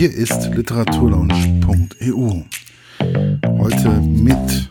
Hier 0.00 0.14
ist 0.14 0.54
literaturlaunch.eu. 0.54 2.44
Heute 3.58 3.90
mit. 4.00 4.70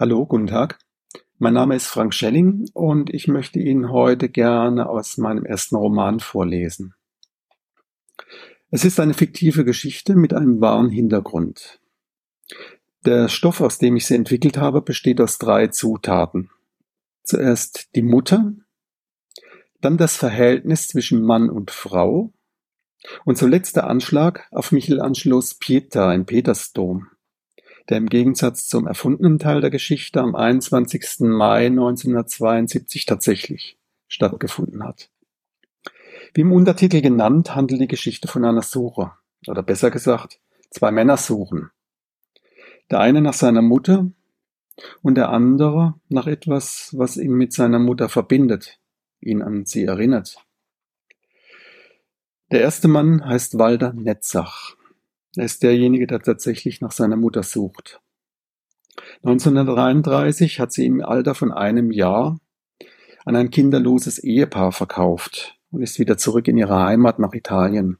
Hallo, 0.00 0.26
guten 0.26 0.48
Tag. 0.48 0.80
Mein 1.38 1.54
Name 1.54 1.76
ist 1.76 1.86
Frank 1.86 2.12
Schelling 2.12 2.68
und 2.72 3.14
ich 3.14 3.28
möchte 3.28 3.60
Ihnen 3.60 3.92
heute 3.92 4.28
gerne 4.28 4.88
aus 4.88 5.16
meinem 5.16 5.44
ersten 5.44 5.76
Roman 5.76 6.18
vorlesen. 6.18 6.94
Es 8.72 8.84
ist 8.84 8.98
eine 8.98 9.14
fiktive 9.14 9.64
Geschichte 9.64 10.16
mit 10.16 10.34
einem 10.34 10.60
wahren 10.60 10.90
Hintergrund. 10.90 11.78
Der 13.06 13.28
Stoff, 13.28 13.60
aus 13.60 13.78
dem 13.78 13.94
ich 13.94 14.06
sie 14.06 14.16
entwickelt 14.16 14.58
habe, 14.58 14.82
besteht 14.82 15.20
aus 15.20 15.38
drei 15.38 15.68
Zutaten. 15.68 16.50
Zuerst 17.22 17.94
die 17.94 18.02
Mutter, 18.02 18.54
dann 19.80 19.98
das 19.98 20.16
Verhältnis 20.16 20.88
zwischen 20.88 21.22
Mann 21.22 21.48
und 21.48 21.70
Frau 21.70 22.32
und 23.24 23.38
zuletzt 23.38 23.76
der 23.76 23.86
Anschlag 23.86 24.46
auf 24.50 24.72
Michelangelos 24.72 25.54
Pieta 25.54 26.12
im 26.14 26.26
Petersdom, 26.26 27.08
der 27.88 27.98
im 27.98 28.08
Gegensatz 28.08 28.66
zum 28.66 28.86
erfundenen 28.86 29.38
Teil 29.38 29.60
der 29.60 29.70
Geschichte 29.70 30.20
am 30.20 30.34
21. 30.34 31.20
Mai 31.20 31.66
1972 31.66 33.06
tatsächlich 33.06 33.78
stattgefunden 34.08 34.84
hat. 34.84 35.10
Wie 36.34 36.42
im 36.42 36.52
Untertitel 36.52 37.00
genannt, 37.00 37.54
handelt 37.54 37.80
die 37.80 37.88
Geschichte 37.88 38.28
von 38.28 38.44
einer 38.44 38.62
Suche, 38.62 39.12
oder 39.46 39.62
besser 39.62 39.90
gesagt, 39.90 40.40
zwei 40.70 40.90
Männer 40.90 41.16
suchen. 41.16 41.70
Der 42.90 43.00
eine 43.00 43.20
nach 43.20 43.34
seiner 43.34 43.62
Mutter 43.62 44.10
und 45.02 45.14
der 45.16 45.30
andere 45.30 45.94
nach 46.08 46.26
etwas, 46.26 46.94
was 46.96 47.16
ihn 47.16 47.32
mit 47.32 47.52
seiner 47.52 47.78
Mutter 47.78 48.08
verbindet, 48.08 48.78
ihn 49.20 49.42
an 49.42 49.64
sie 49.64 49.84
erinnert. 49.84 50.36
Der 52.50 52.62
erste 52.62 52.88
Mann 52.88 53.22
heißt 53.26 53.58
Walter 53.58 53.92
Netzach. 53.92 54.74
Er 55.36 55.44
ist 55.44 55.62
derjenige, 55.62 56.06
der 56.06 56.20
tatsächlich 56.20 56.80
nach 56.80 56.92
seiner 56.92 57.16
Mutter 57.16 57.42
sucht. 57.42 58.00
1933 59.22 60.58
hat 60.58 60.72
sie 60.72 60.86
im 60.86 61.04
Alter 61.04 61.34
von 61.34 61.52
einem 61.52 61.90
Jahr 61.90 62.40
an 63.26 63.36
ein 63.36 63.50
kinderloses 63.50 64.18
Ehepaar 64.18 64.72
verkauft 64.72 65.58
und 65.70 65.82
ist 65.82 65.98
wieder 65.98 66.16
zurück 66.16 66.48
in 66.48 66.56
ihre 66.56 66.82
Heimat 66.82 67.18
nach 67.18 67.34
Italien. 67.34 67.98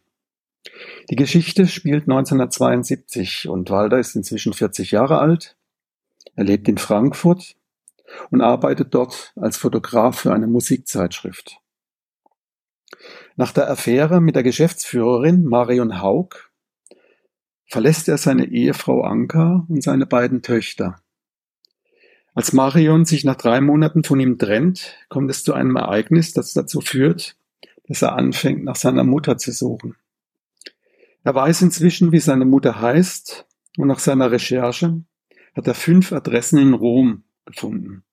Die 1.10 1.16
Geschichte 1.16 1.66
spielt 1.66 2.04
1972 2.04 3.50
und 3.50 3.68
Walter 3.68 3.98
ist 3.98 4.16
inzwischen 4.16 4.54
40 4.54 4.92
Jahre 4.92 5.18
alt. 5.18 5.56
Er 6.36 6.44
lebt 6.44 6.68
in 6.68 6.78
Frankfurt 6.78 7.54
und 8.30 8.40
arbeitet 8.40 8.94
dort 8.94 9.34
als 9.36 9.58
Fotograf 9.58 10.20
für 10.20 10.32
eine 10.32 10.46
Musikzeitschrift. 10.46 11.60
Nach 13.36 13.52
der 13.52 13.70
Affäre 13.70 14.20
mit 14.20 14.34
der 14.36 14.42
Geschäftsführerin 14.42 15.44
Marion 15.44 16.00
Haug 16.02 16.50
verlässt 17.66 18.08
er 18.08 18.18
seine 18.18 18.46
Ehefrau 18.46 19.02
Anka 19.02 19.66
und 19.68 19.82
seine 19.82 20.06
beiden 20.06 20.42
Töchter. 20.42 21.00
Als 22.34 22.52
Marion 22.52 23.04
sich 23.04 23.24
nach 23.24 23.34
drei 23.34 23.60
Monaten 23.60 24.04
von 24.04 24.20
ihm 24.20 24.38
trennt, 24.38 24.96
kommt 25.08 25.30
es 25.30 25.44
zu 25.44 25.54
einem 25.54 25.76
Ereignis, 25.76 26.32
das 26.32 26.52
dazu 26.52 26.80
führt, 26.80 27.36
dass 27.88 28.02
er 28.02 28.14
anfängt, 28.14 28.64
nach 28.64 28.76
seiner 28.76 29.04
Mutter 29.04 29.38
zu 29.38 29.52
suchen. 29.52 29.96
Er 31.24 31.34
weiß 31.34 31.62
inzwischen, 31.62 32.12
wie 32.12 32.20
seine 32.20 32.44
Mutter 32.44 32.80
heißt, 32.80 33.46
und 33.76 33.88
nach 33.88 33.98
seiner 33.98 34.30
Recherche 34.30 35.02
hat 35.54 35.66
er 35.66 35.74
fünf 35.74 36.12
Adressen 36.12 36.58
in 36.58 36.74
Rom 36.74 37.24
gefunden, 37.44 38.04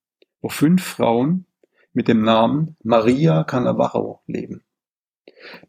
wo 0.41 0.49
fünf 0.49 0.83
Frauen 0.83 1.45
mit 1.93 2.07
dem 2.07 2.23
Namen 2.23 2.75
Maria 2.83 3.43
Cannavaro 3.43 4.21
leben. 4.27 4.64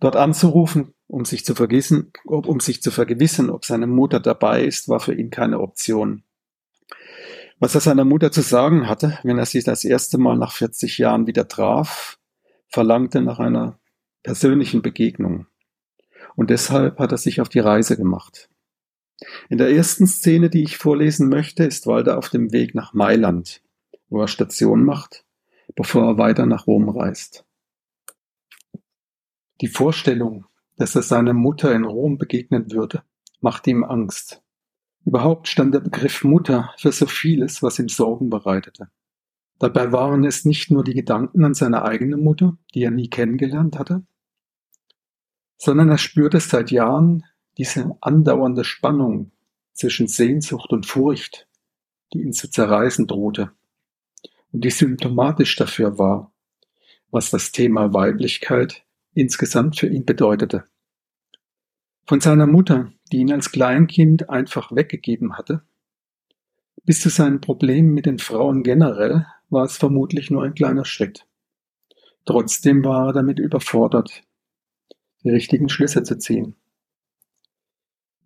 Dort 0.01 0.17
anzurufen, 0.17 0.95
um 1.07 1.25
sich 1.25 1.45
zu 1.45 1.55
vergessen, 1.55 2.13
um 2.25 2.61
sich 2.61 2.83
zu 2.83 2.91
vergewissern, 2.91 3.51
ob 3.51 3.65
seine 3.65 3.87
Mutter 3.87 4.21
dabei 4.21 4.65
ist, 4.65 4.89
war 4.89 5.01
für 5.01 5.15
ihn 5.15 5.31
keine 5.31 5.61
Option. 5.61 6.23
Was 7.59 7.75
er 7.75 7.81
seiner 7.81 8.05
Mutter 8.05 8.31
zu 8.31 8.43
sagen 8.43 8.89
hatte, 8.89 9.19
wenn 9.23 9.39
er 9.39 9.47
sie 9.47 9.63
das 9.63 9.85
erste 9.85 10.19
Mal 10.19 10.37
nach 10.37 10.53
40 10.53 10.99
Jahren 10.99 11.27
wieder 11.27 11.49
traf, 11.49 12.19
verlangte 12.69 13.23
nach 13.23 13.39
einer 13.39 13.79
persönlichen 14.23 14.83
Begegnung. 14.83 15.47
Und 16.35 16.51
deshalb 16.51 16.99
hat 16.99 17.13
er 17.13 17.19
sich 17.19 17.41
auf 17.41 17.49
die 17.49 17.61
Reise 17.61 17.97
gemacht. 17.97 18.51
In 19.49 19.57
der 19.57 19.71
ersten 19.71 20.07
Szene, 20.07 20.51
die 20.51 20.63
ich 20.63 20.77
vorlesen 20.77 21.31
möchte, 21.31 21.65
ist 21.65 21.87
Walter 21.87 22.19
auf 22.19 22.29
dem 22.29 22.53
Weg 22.53 22.75
nach 22.75 22.93
Mailand, 22.93 23.63
wo 24.11 24.21
er 24.21 24.29
Station 24.29 24.85
macht, 24.85 25.25
bevor 25.75 26.05
er 26.05 26.19
weiter 26.19 26.45
nach 26.45 26.67
Rom 26.67 26.91
reist. 26.91 27.46
Die 29.61 29.69
Vorstellung, 29.69 30.47
dass 30.77 30.95
er 30.95 31.03
seiner 31.03 31.33
Mutter 31.33 31.75
in 31.75 31.85
Rom 31.85 32.19
begegnen 32.19 32.71
würde, 32.71 33.03
machte 33.41 33.71
ihm 33.71 33.85
Angst. 33.85 34.43
Überhaupt 35.05 35.49
stand 35.49 35.75
der 35.75 35.81
Begriff 35.81 36.25
Mutter 36.25 36.75
für 36.79 36.93
so 36.93 37.07
vieles, 37.07 37.63
was 37.63 37.79
ihm 37.79 37.89
Sorgen 37.89 38.29
bereitete. 38.29 38.91
Dabei 39.59 39.93
waren 39.93 40.25
es 40.25 40.45
nicht 40.45 40.71
nur 40.71 40.85
die 40.85 40.95
Gedanken 40.95 41.45
an 41.45 41.55
seine 41.55 41.83
eigene 41.83 42.17
Mutter, 42.17 42.59
die 42.75 42.83
er 42.83 42.91
nie 42.91 43.09
kennengelernt 43.09 43.79
hatte, 43.79 44.05
sondern 45.57 45.89
er 45.89 45.99
spürte 45.99 46.41
seit 46.41 46.71
Jahren 46.71 47.25
diese 47.57 47.97
andauernde 48.03 48.65
Spannung 48.65 49.33
zwischen 49.73 50.09
Sehnsucht 50.09 50.73
und 50.73 50.85
Furcht, 50.85 51.49
die 52.13 52.21
ihn 52.21 52.33
zu 52.33 52.51
zerreißen 52.51 53.07
drohte 53.07 53.53
und 54.53 54.65
die 54.65 54.71
symptomatisch 54.71 55.57
dafür 55.57 55.99
war, 55.99 56.33
was 57.11 57.31
das 57.31 57.53
Thema 57.53 57.95
Weiblichkeit 57.95 58.86
insgesamt 59.17 59.79
für 59.79 59.89
ihn 59.89 60.05
bedeutete. 60.05 60.65
Von 62.07 62.21
seiner 62.21 62.47
Mutter, 62.47 62.93
die 63.11 63.19
ihn 63.19 63.33
als 63.33 63.51
Kleinkind 63.51 64.29
einfach 64.31 64.71
weggegeben 64.73 65.37
hatte, 65.37 65.63
bis 66.85 67.01
zu 67.01 67.09
seinen 67.09 67.41
Problemen 67.41 67.95
mit 67.95 68.07
den 68.07 68.19
Frauen 68.19 68.63
generell 68.63 69.27
war 69.49 69.65
es 69.65 69.77
vermutlich 69.77 70.31
nur 70.31 70.45
ein 70.45 70.55
kleiner 70.55 70.85
Schritt. 70.85 71.27
Trotzdem 72.27 72.85
war 72.85 73.09
er 73.09 73.13
damit 73.13 73.39
überfordert, 73.39 74.23
die 75.25 75.31
richtigen 75.31 75.69
Schlüsse 75.69 76.03
zu 76.03 76.19
ziehen. 76.19 76.55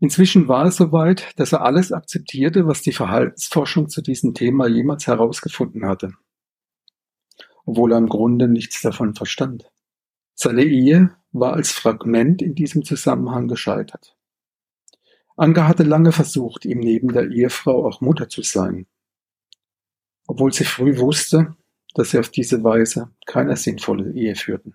Inzwischen 0.00 0.48
war 0.48 0.64
es 0.64 0.76
soweit, 0.76 1.38
dass 1.38 1.52
er 1.52 1.62
alles 1.62 1.92
akzeptierte, 1.92 2.66
was 2.66 2.82
die 2.82 2.92
Verhaltensforschung 2.92 3.88
zu 3.88 4.02
diesem 4.02 4.34
Thema 4.34 4.66
jemals 4.66 5.06
herausgefunden 5.06 5.86
hatte, 5.86 6.14
obwohl 7.64 7.92
er 7.92 7.98
im 7.98 8.08
Grunde 8.08 8.48
nichts 8.48 8.80
davon 8.82 9.14
verstand. 9.14 9.70
Seine 10.34 10.64
Ehe 10.64 11.14
war 11.32 11.54
als 11.54 11.70
Fragment 11.70 12.42
in 12.42 12.54
diesem 12.54 12.84
Zusammenhang 12.84 13.48
gescheitert. 13.48 14.16
Anke 15.36 15.66
hatte 15.66 15.84
lange 15.84 16.12
versucht, 16.12 16.64
ihm 16.64 16.80
neben 16.80 17.12
der 17.12 17.30
Ehefrau 17.30 17.86
auch 17.86 18.00
Mutter 18.00 18.28
zu 18.28 18.42
sein, 18.42 18.86
obwohl 20.26 20.52
sie 20.52 20.64
früh 20.64 20.98
wusste, 20.98 21.56
dass 21.94 22.10
sie 22.10 22.18
auf 22.18 22.28
diese 22.28 22.62
Weise 22.62 23.10
keine 23.26 23.56
sinnvolle 23.56 24.12
Ehe 24.12 24.36
führten. 24.36 24.74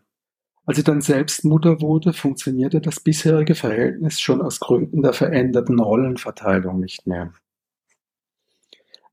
Als 0.65 0.77
sie 0.77 0.83
dann 0.83 1.01
selbst 1.01 1.45
Mutter 1.45 1.81
wurde, 1.81 2.13
funktionierte 2.13 2.81
das 2.81 2.99
bisherige 2.99 3.53
Verhältnis 3.53 4.19
schon 4.19 4.41
aus 4.41 4.59
Gründen 4.59 5.03
der 5.03 5.13
veränderten 5.13 5.79
Rollenverteilung 5.79 6.79
nicht 6.79 7.05
mehr. 7.05 7.33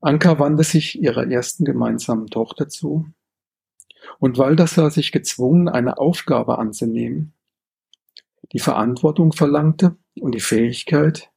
Anka 0.01 0.39
wandte 0.39 0.63
sich 0.63 0.99
ihrer 0.99 1.29
ersten 1.29 1.63
gemeinsamen 1.63 2.27
Tochter 2.27 2.67
zu, 2.67 3.05
und 4.23 4.37
Walter 4.37 4.67
sah 4.67 4.89
sich 4.89 5.11
gezwungen, 5.11 5.67
eine 5.67 5.97
Aufgabe 5.97 6.57
anzunehmen, 6.57 7.33
die 8.53 8.59
Verantwortung 8.59 9.33
verlangte 9.33 9.97
und 10.17 10.33
die 10.33 10.39
Fähigkeit, 10.39 11.29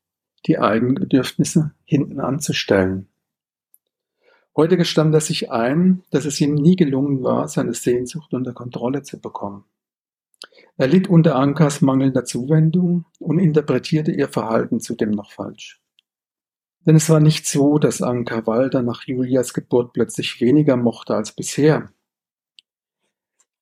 die 0.46 0.60
eigenen 0.60 0.94
Bedürfnisse 0.94 1.72
hinten 1.84 2.20
anzustellen. 2.20 3.08
Heute 4.54 4.76
gestand 4.76 5.12
er 5.14 5.20
sich 5.20 5.50
ein, 5.50 6.04
dass 6.12 6.26
es 6.26 6.40
ihm 6.40 6.54
nie 6.54 6.76
gelungen 6.76 7.24
war, 7.24 7.48
seine 7.48 7.74
Sehnsucht 7.74 8.32
unter 8.32 8.52
Kontrolle 8.52 9.02
zu 9.02 9.20
bekommen. 9.20 9.64
Er 10.76 10.86
litt 10.86 11.08
unter 11.08 11.34
Ankas 11.34 11.80
mangelnder 11.80 12.24
Zuwendung 12.24 13.04
und 13.18 13.40
interpretierte 13.40 14.12
ihr 14.12 14.28
Verhalten 14.28 14.78
zudem 14.78 15.10
noch 15.10 15.32
falsch. 15.32 15.82
Denn 16.82 16.94
es 16.94 17.10
war 17.10 17.18
nicht 17.18 17.48
so, 17.48 17.80
dass 17.80 18.00
Anka 18.00 18.46
Walter 18.46 18.82
nach 18.82 19.02
Julias 19.08 19.54
Geburt 19.54 19.92
plötzlich 19.92 20.40
weniger 20.40 20.76
mochte 20.76 21.16
als 21.16 21.32
bisher. 21.32 21.90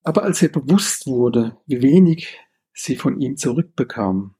Aber 0.05 0.23
als 0.23 0.43
ihr 0.43 0.53
bewusst 0.53 1.07
wurde, 1.07 1.57
wie 1.67 1.83
wenig 1.83 2.39
sie 2.75 2.97
von 2.97 3.21
ihm 3.21 3.37
zurückbekam 3.37 4.35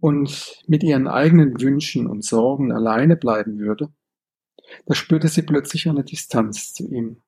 und 0.00 0.62
mit 0.66 0.82
ihren 0.82 1.06
eigenen 1.06 1.60
Wünschen 1.60 2.08
und 2.08 2.24
Sorgen 2.24 2.72
alleine 2.72 3.16
bleiben 3.16 3.58
würde, 3.58 3.92
da 4.84 4.94
spürte 4.94 5.28
sie 5.28 5.42
plötzlich 5.42 5.88
eine 5.88 6.02
Distanz 6.02 6.74
zu 6.74 6.88
ihm, 6.88 7.22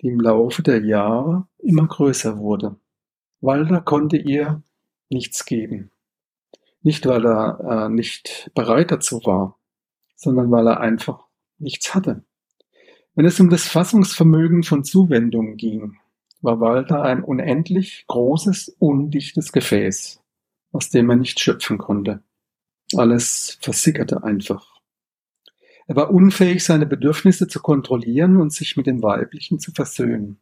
die 0.00 0.08
im 0.08 0.20
Laufe 0.20 0.62
der 0.62 0.84
Jahre 0.84 1.48
immer 1.58 1.88
größer 1.88 2.38
wurde. 2.38 2.76
Walter 3.40 3.80
konnte 3.80 4.16
ihr 4.16 4.62
nichts 5.08 5.44
geben. 5.44 5.90
Nicht, 6.82 7.06
weil 7.06 7.26
er 7.26 7.86
äh, 7.86 7.88
nicht 7.88 8.50
bereit 8.54 8.92
dazu 8.92 9.20
war, 9.24 9.58
sondern 10.14 10.50
weil 10.52 10.68
er 10.68 10.80
einfach 10.80 11.24
nichts 11.58 11.92
hatte. 11.92 12.24
Wenn 13.16 13.24
es 13.24 13.40
um 13.40 13.50
das 13.50 13.66
Fassungsvermögen 13.66 14.62
von 14.62 14.84
Zuwendung 14.84 15.56
ging, 15.56 15.98
war 16.46 16.60
Walter 16.60 17.02
ein 17.02 17.22
unendlich 17.22 18.06
großes, 18.06 18.76
undichtes 18.78 19.52
Gefäß, 19.52 20.22
aus 20.72 20.88
dem 20.88 21.10
er 21.10 21.16
nicht 21.16 21.40
schöpfen 21.40 21.76
konnte. 21.76 22.22
Alles 22.94 23.58
versickerte 23.60 24.24
einfach. 24.24 24.80
Er 25.88 25.96
war 25.96 26.10
unfähig, 26.10 26.64
seine 26.64 26.86
Bedürfnisse 26.86 27.48
zu 27.48 27.60
kontrollieren 27.60 28.36
und 28.36 28.52
sich 28.52 28.76
mit 28.76 28.86
dem 28.86 29.02
Weiblichen 29.02 29.58
zu 29.58 29.72
versöhnen. 29.72 30.40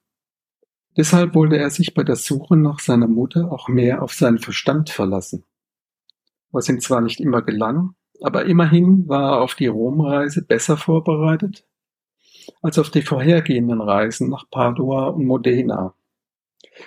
Deshalb 0.97 1.35
wollte 1.35 1.56
er 1.56 1.71
sich 1.71 1.95
bei 1.95 2.05
der 2.05 2.17
Suche 2.17 2.56
nach 2.56 2.79
seiner 2.79 3.09
Mutter 3.09 3.51
auch 3.51 3.69
mehr 3.69 4.03
auf 4.03 4.12
seinen 4.12 4.39
Verstand 4.39 4.91
verlassen. 4.91 5.45
Was 6.53 6.69
ihm 6.69 6.81
zwar 6.81 7.01
nicht 7.01 7.19
immer 7.19 7.43
gelang, 7.43 7.95
aber 8.21 8.45
immerhin 8.45 9.09
war 9.09 9.33
er 9.33 9.41
auf 9.41 9.55
die 9.55 9.67
Romreise 9.67 10.45
besser 10.45 10.77
vorbereitet 10.77 11.67
als 12.62 12.79
auf 12.79 12.91
die 12.91 13.02
vorhergehenden 13.02 13.81
Reisen 13.81 14.29
nach 14.29 14.49
Padua 14.50 15.08
und 15.08 15.25
Modena. 15.25 15.94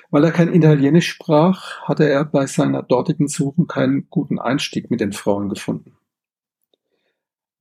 Weil 0.09 0.23
er 0.25 0.31
kein 0.31 0.53
Italienisch 0.53 1.07
sprach, 1.07 1.81
hatte 1.81 2.09
er 2.09 2.25
bei 2.25 2.45
seiner 2.45 2.83
dortigen 2.83 3.27
Suche 3.27 3.65
keinen 3.65 4.09
guten 4.09 4.39
Einstieg 4.39 4.91
mit 4.91 4.99
den 4.99 5.13
Frauen 5.13 5.49
gefunden. 5.49 5.97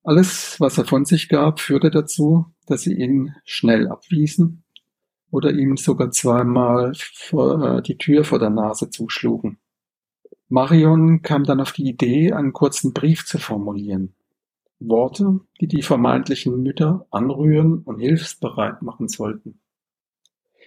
Alles, 0.03 0.61
was 0.61 0.79
er 0.79 0.85
von 0.85 1.05
sich 1.05 1.29
gab, 1.29 1.61
führte 1.61 1.91
dazu, 1.91 2.47
dass 2.67 2.83
sie 2.83 2.95
ihn 2.95 3.35
schnell 3.45 3.89
abwiesen 3.89 4.65
oder 5.31 5.51
ihm 5.53 5.77
sogar 5.77 6.11
zweimal 6.11 6.93
äh, 7.33 7.83
die 7.83 7.99
Tür 7.99 8.25
vor 8.25 8.39
der 8.39 8.51
Nase 8.51 8.91
zuschlugen. 8.91 9.59
Marion 10.49 11.23
kam 11.23 11.45
dann 11.45 11.61
auf 11.61 11.73
die 11.73 11.89
Idee, 11.89 12.33
einen 12.33 12.53
kurzen 12.53 12.93
Brief 12.93 13.27
zu 13.27 13.39
formulieren. 13.39 14.15
Worte, 14.79 15.41
die 15.61 15.69
die 15.69 15.83
vermeintlichen 15.83 16.63
Mütter 16.63 17.07
anrühren 17.11 17.79
und 17.79 17.99
hilfsbereit 17.99 18.83
machen 18.83 19.09
sollten. 19.09 19.61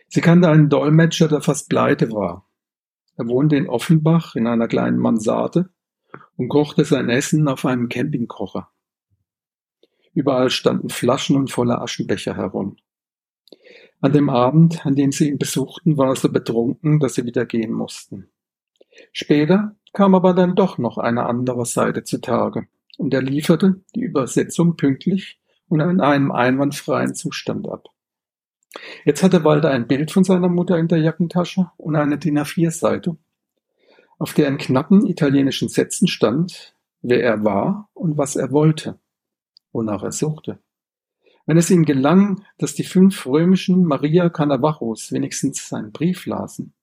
Sie 0.07 0.21
kannte 0.21 0.50
einen 0.50 0.69
Dolmetscher, 0.69 1.27
der 1.27 1.41
fast 1.41 1.69
pleite 1.69 2.11
war. 2.11 2.50
Er 3.17 3.27
wohnte 3.27 3.56
in 3.56 3.69
Offenbach 3.69 4.35
in 4.35 4.47
einer 4.47 4.67
kleinen 4.67 4.97
Mansarde 4.97 5.69
und 6.38 6.50
kochte 6.50 6.85
sein 6.85 7.09
Essen 7.09 7.47
auf 7.47 7.65
einem 7.65 7.89
Campingkocher. 7.89 8.71
Überall 10.13 10.50
standen 10.50 10.89
Flaschen 10.89 11.35
und 11.35 11.51
volle 11.51 11.79
Aschenbecher 11.79 12.35
herum. 12.35 12.77
An 14.01 14.13
dem 14.13 14.29
Abend, 14.29 14.85
an 14.85 14.95
dem 14.95 15.12
sie 15.12 15.29
ihn 15.29 15.38
besuchten, 15.38 15.97
war 15.97 16.09
er 16.09 16.15
so 16.15 16.31
betrunken, 16.31 17.00
dass 17.00 17.15
sie 17.15 17.25
wieder 17.25 17.45
gehen 17.45 17.73
mussten. 17.73 18.29
Später 19.12 19.75
kam 19.94 20.15
aber 20.15 20.33
dann 20.33 20.55
doch 20.55 20.77
noch 20.77 20.97
eine 20.97 21.25
andere 21.25 21.65
Seite 21.65 22.03
zutage, 22.03 22.67
und 23.00 23.13
er 23.13 23.22
lieferte 23.22 23.81
die 23.96 24.01
Übersetzung 24.01 24.75
pünktlich 24.75 25.40
und 25.69 25.80
in 25.80 26.01
einem 26.01 26.31
einwandfreien 26.31 27.16
Zustand 27.16 27.68
ab. 27.69 27.88
Jetzt 29.06 29.24
hatte 29.24 29.46
Walter 29.46 29.69
ein 29.72 29.88
Bild 29.88 30.12
von 30.12 30.25
seiner 30.25 30.50
Mutter 30.50 30.78
in 30.78 30.90
der 30.90 31.00
Jackentasche 31.00 31.72
und 31.78 31.96
eine 31.96 32.18
DIN 32.18 32.38
A4-Seite, 32.38 33.16
auf 34.19 34.34
der 34.34 34.50
in 34.50 34.57
knappen 34.57 35.06
italienischen 35.07 35.69
Sätzen 35.69 36.10
stand, 36.10 36.75
wer 37.01 37.24
er 37.24 37.44
war 37.46 37.90
und 37.94 38.18
was 38.18 38.36
er 38.36 38.51
wollte, 38.51 39.00
wonach 39.72 40.04
er 40.04 40.12
suchte. 40.12 40.60
Wenn 41.46 41.57
es 41.57 41.72
ihm 41.72 41.86
gelang, 41.86 42.44
dass 42.57 42.75
die 42.75 42.84
fünf 42.84 43.25
römischen 43.25 43.86
Maria 43.86 44.30
Canavajos 44.30 45.13
wenigstens 45.13 45.69
seinen 45.69 45.94
Brief 45.94 46.25
lasen, 46.25 46.74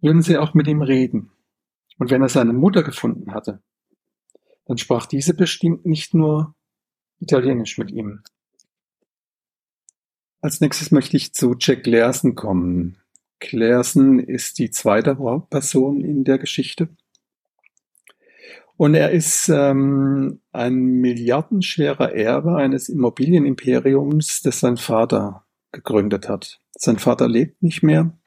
würden 0.00 0.22
sie 0.22 0.38
auch 0.38 0.54
mit 0.54 0.66
ihm 0.66 0.82
reden. 0.82 1.30
Und 1.98 2.10
wenn 2.10 2.20
er 2.20 2.28
seine 2.28 2.52
Mutter 2.52 2.82
gefunden 2.82 3.32
hatte, 3.32 3.62
dann 4.72 4.78
sprach 4.78 5.04
diese 5.04 5.34
bestimmt 5.34 5.84
nicht 5.84 6.14
nur 6.14 6.54
Italienisch 7.20 7.76
mit 7.76 7.90
ihm. 7.90 8.22
Als 10.40 10.62
nächstes 10.62 10.90
möchte 10.90 11.14
ich 11.18 11.34
zu 11.34 11.54
Jack 11.58 11.86
Leerson 11.86 12.34
kommen. 12.34 12.96
Claerson 13.38 14.18
ist 14.18 14.58
die 14.58 14.70
zweite 14.70 15.18
Hauptperson 15.18 16.00
in 16.00 16.24
der 16.24 16.38
Geschichte. 16.38 16.88
Und 18.78 18.94
er 18.94 19.10
ist 19.10 19.50
ähm, 19.50 20.40
ein 20.52 20.74
milliardenschwerer 20.74 22.14
Erbe 22.14 22.56
eines 22.56 22.88
Immobilienimperiums, 22.88 24.40
das 24.40 24.60
sein 24.60 24.78
Vater 24.78 25.44
gegründet 25.70 26.30
hat. 26.30 26.60
Sein 26.70 26.98
Vater 26.98 27.28
lebt 27.28 27.62
nicht 27.62 27.82
mehr. 27.82 28.18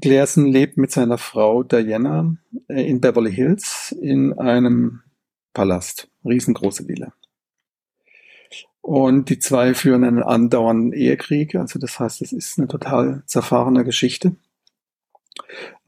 Claerson 0.00 0.46
lebt 0.46 0.76
mit 0.76 0.90
seiner 0.90 1.18
Frau 1.18 1.62
Diana 1.62 2.36
äh, 2.68 2.88
in 2.88 3.00
Beverly 3.00 3.32
Hills 3.32 3.94
in 4.00 4.32
einem 4.38 5.02
Palast, 5.52 6.08
riesengroße 6.24 6.88
Villa. 6.88 7.12
Und 8.80 9.30
die 9.30 9.38
zwei 9.38 9.74
führen 9.74 10.04
einen 10.04 10.22
andauernden 10.22 10.92
Ehekrieg. 10.92 11.56
Also 11.56 11.78
das 11.78 11.98
heißt, 11.98 12.22
es 12.22 12.32
ist 12.32 12.58
eine 12.58 12.68
total 12.68 13.24
zerfahrene 13.26 13.84
Geschichte. 13.84 14.36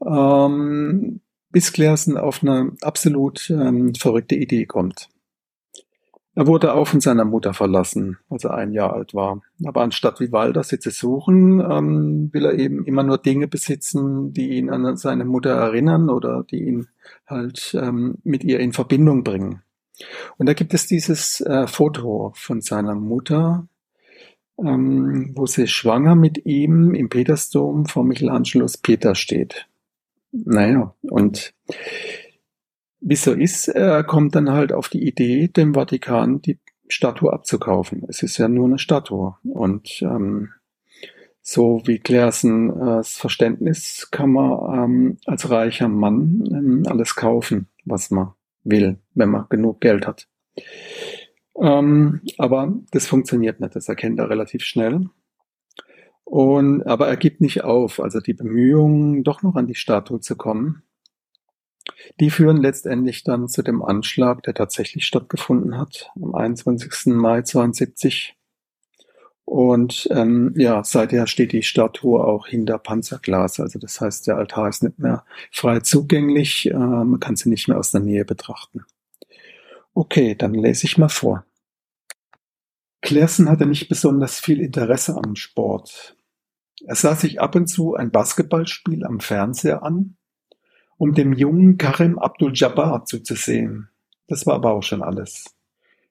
Ähm, 0.05 1.21
bis 1.49 1.71
Claerson 1.71 2.17
auf 2.17 2.43
eine 2.43 2.73
absolut 2.81 3.49
ähm, 3.49 3.95
verrückte 3.95 4.35
Idee 4.35 4.65
kommt. 4.65 5.09
Er 6.39 6.47
wurde 6.47 6.73
auch 6.73 6.87
von 6.87 7.01
seiner 7.01 7.25
Mutter 7.25 7.53
verlassen, 7.53 8.17
als 8.29 8.45
er 8.45 8.53
ein 8.53 8.71
Jahr 8.71 8.93
alt 8.93 9.13
war. 9.13 9.41
Aber 9.65 9.81
anstatt 9.81 10.21
wie 10.21 10.31
Walter 10.31 10.63
sie 10.63 10.79
zu 10.79 10.89
suchen, 10.89 11.59
ähm, 11.59 12.29
will 12.31 12.45
er 12.45 12.57
eben 12.57 12.85
immer 12.85 13.03
nur 13.03 13.17
Dinge 13.17 13.49
besitzen, 13.49 14.31
die 14.31 14.51
ihn 14.51 14.69
an 14.69 14.95
seine 14.95 15.25
Mutter 15.25 15.49
erinnern 15.49 16.09
oder 16.09 16.45
die 16.49 16.63
ihn 16.63 16.87
halt 17.27 17.77
ähm, 17.77 18.19
mit 18.23 18.45
ihr 18.45 18.61
in 18.61 18.71
Verbindung 18.71 19.25
bringen. 19.25 19.63
Und 20.37 20.45
da 20.45 20.53
gibt 20.53 20.73
es 20.73 20.87
dieses 20.87 21.41
äh, 21.41 21.67
Foto 21.67 22.31
von 22.37 22.61
seiner 22.61 22.95
Mutter, 22.95 23.67
ähm, 24.57 25.33
wo 25.35 25.45
sie 25.45 25.67
schwanger 25.67 26.15
mit 26.15 26.45
ihm 26.45 26.93
im 26.93 27.09
Petersdom 27.09 27.85
vor 27.85 28.05
Michelangelos 28.05 28.77
Peter 28.77 29.13
steht. 29.13 29.67
Naja, 30.31 30.95
und 31.01 31.53
wie 33.01 33.15
so 33.15 33.33
ist, 33.33 33.67
er 33.67 34.03
kommt 34.03 34.35
dann 34.35 34.51
halt 34.51 34.73
auf 34.73 34.89
die 34.89 35.07
Idee, 35.07 35.47
dem 35.47 35.73
Vatikan 35.73 36.41
die 36.41 36.59
Statue 36.87 37.31
abzukaufen. 37.31 38.03
Es 38.07 38.23
ist 38.23 38.37
ja 38.37 38.47
nur 38.47 38.65
eine 38.65 38.79
Statue. 38.79 39.35
Und 39.43 40.01
ähm, 40.01 40.49
so 41.41 41.81
wie 41.85 41.99
Claerson 41.99 42.69
äh, 42.69 43.03
Verständnis 43.03 44.09
kann 44.11 44.31
man 44.31 44.83
ähm, 44.83 45.17
als 45.25 45.49
reicher 45.49 45.87
Mann 45.87 46.43
ähm, 46.51 46.83
alles 46.87 47.15
kaufen, 47.15 47.67
was 47.85 48.11
man 48.11 48.33
will, 48.63 48.99
wenn 49.13 49.29
man 49.29 49.45
genug 49.49 49.81
Geld 49.81 50.05
hat. 50.05 50.27
Ähm, 51.55 52.21
aber 52.37 52.73
das 52.91 53.07
funktioniert 53.07 53.59
nicht, 53.59 53.75
das 53.75 53.89
erkennt 53.89 54.19
er 54.19 54.29
relativ 54.29 54.63
schnell. 54.63 55.09
Und, 56.23 56.83
aber 56.83 57.07
er 57.07 57.17
gibt 57.17 57.41
nicht 57.41 57.63
auf, 57.63 57.99
also 57.99 58.19
die 58.19 58.33
Bemühungen, 58.33 59.23
doch 59.23 59.41
noch 59.41 59.55
an 59.55 59.65
die 59.65 59.75
Statue 59.75 60.19
zu 60.19 60.35
kommen, 60.35 60.83
die 62.19 62.29
führen 62.29 62.57
letztendlich 62.57 63.23
dann 63.23 63.47
zu 63.47 63.61
dem 63.61 63.83
Anschlag, 63.83 64.43
der 64.43 64.53
tatsächlich 64.53 65.05
stattgefunden 65.05 65.77
hat, 65.77 66.11
am 66.15 66.35
21. 66.35 67.13
Mai 67.13 67.41
72 67.41 68.35
und 69.49 70.07
ähm, 70.11 70.53
ja, 70.55 70.83
seither 70.83 71.25
steht 71.25 71.53
die 71.53 71.63
Statue 71.63 72.23
auch 72.23 72.45
hinter 72.45 72.77
Panzerglas. 72.77 73.59
Also 73.59 73.79
das 73.79 73.99
heißt, 73.99 74.27
der 74.27 74.37
Altar 74.37 74.69
ist 74.69 74.83
nicht 74.83 74.99
mehr 74.99 75.25
frei 75.51 75.79
zugänglich. 75.79 76.69
Äh, 76.69 76.77
man 76.77 77.19
kann 77.19 77.35
sie 77.35 77.49
nicht 77.49 77.67
mehr 77.67 77.79
aus 77.79 77.89
der 77.89 78.01
Nähe 78.01 78.25
betrachten. 78.25 78.85
Okay, 79.95 80.35
dann 80.35 80.53
lese 80.53 80.85
ich 80.85 80.99
mal 80.99 81.09
vor. 81.09 81.45
Claerson 83.01 83.49
hatte 83.49 83.65
nicht 83.65 83.89
besonders 83.89 84.39
viel 84.39 84.61
Interesse 84.61 85.15
am 85.15 85.35
Sport. 85.35 86.15
Er 86.85 86.93
sah 86.93 87.15
sich 87.15 87.41
ab 87.41 87.55
und 87.55 87.65
zu 87.65 87.95
ein 87.95 88.11
Basketballspiel 88.11 89.03
am 89.03 89.19
Fernseher 89.19 89.81
an, 89.81 90.15
um 90.99 91.13
dem 91.13 91.31
jungen 91.31 91.77
Karim 91.77 92.19
Abdul-Jabbar 92.19 93.05
zuzusehen. 93.05 93.87
Das 94.27 94.45
war 94.45 94.55
aber 94.55 94.73
auch 94.73 94.83
schon 94.83 95.01
alles. 95.01 95.45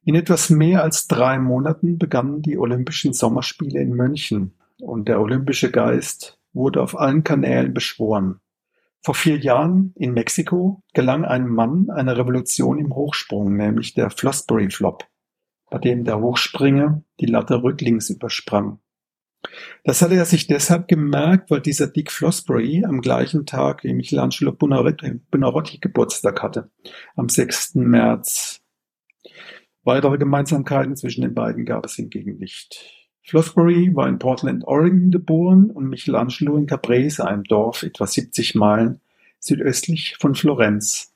In 0.03 0.15
etwas 0.15 0.49
mehr 0.49 0.83
als 0.83 1.07
drei 1.07 1.39
Monaten 1.39 1.99
begannen 1.99 2.41
die 2.41 2.57
Olympischen 2.57 3.13
Sommerspiele 3.13 3.81
in 3.81 3.93
München 3.93 4.55
und 4.81 5.07
der 5.07 5.21
olympische 5.21 5.71
Geist 5.71 6.39
wurde 6.55 6.83
auf 6.83 6.99
allen 6.99 7.23
Kanälen 7.23 7.75
beschworen. 7.75 8.41
Vor 9.03 9.15
vier 9.15 9.37
Jahren 9.37 9.93
in 9.95 10.15
Mexiko 10.15 10.83
gelang 10.95 11.27
einem 11.27 11.51
Mann 11.55 11.91
eine 11.91 12.17
Revolution 12.17 12.79
im 12.79 12.95
Hochsprung, 12.95 13.55
nämlich 13.55 13.93
der 13.93 14.09
Flossbury 14.09 14.71
Flop, 14.71 15.05
bei 15.69 15.77
dem 15.79 16.05
der 16.05 16.19
Hochspringer 16.19 17.03
die 17.21 17.27
Latte 17.27 17.63
rücklings 17.63 18.09
übersprang. 18.09 18.79
Das 19.85 20.03
hatte 20.03 20.15
er 20.15 20.25
sich 20.25 20.47
deshalb 20.47 20.89
gemerkt, 20.89 21.51
weil 21.51 21.61
dieser 21.61 21.87
Dick 21.87 22.11
Flossbury 22.11 22.85
am 22.85 23.01
gleichen 23.01 23.47
Tag 23.47 23.85
wie 23.85 23.95
Michelangelo 23.95 24.53
Buonarroti 24.53 25.79
Geburtstag 25.79 26.43
hatte, 26.43 26.71
am 27.17 27.29
6. 27.29 27.77
März 27.77 28.61
Weitere 29.85 30.19
Gemeinsamkeiten 30.19 30.97
zwischen 30.97 31.23
den 31.23 31.33
beiden 31.33 31.65
gab 31.65 31.87
es 31.87 31.95
hingegen 31.95 32.37
nicht. 32.37 32.99
Flossbury 33.23 33.95
war 33.95 34.09
in 34.09 34.19
Portland, 34.19 34.67
Oregon 34.67 35.11
geboren 35.11 35.71
und 35.71 35.89
Michelangelo 35.89 36.57
in 36.57 36.67
Caprese, 36.67 37.27
einem 37.27 37.45
Dorf 37.45 37.83
etwa 37.83 38.07
70 38.07 38.55
Meilen 38.55 39.01
südöstlich 39.39 40.17
von 40.19 40.35
Florenz. 40.35 41.15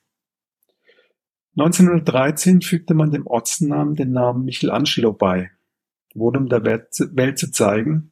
1913 1.57 2.61
fügte 2.61 2.93
man 2.93 3.11
dem 3.11 3.27
Ortsnamen 3.27 3.95
den 3.95 4.11
Namen 4.11 4.43
Michelangelo 4.43 5.13
bei, 5.13 5.51
wurde 6.15 6.39
um 6.39 6.49
der 6.49 6.65
Welt 6.65 7.37
zu 7.37 7.51
zeigen, 7.51 8.11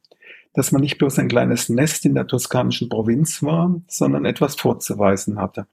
dass 0.54 0.72
man 0.72 0.82
nicht 0.82 0.98
bloß 0.98 1.18
ein 1.18 1.28
kleines 1.28 1.68
Nest 1.68 2.04
in 2.04 2.14
der 2.14 2.26
toskanischen 2.26 2.88
Provinz 2.88 3.42
war, 3.42 3.80
sondern 3.88 4.24
etwas 4.24 4.56
vorzuweisen 4.56 5.38
hatte. 5.38 5.66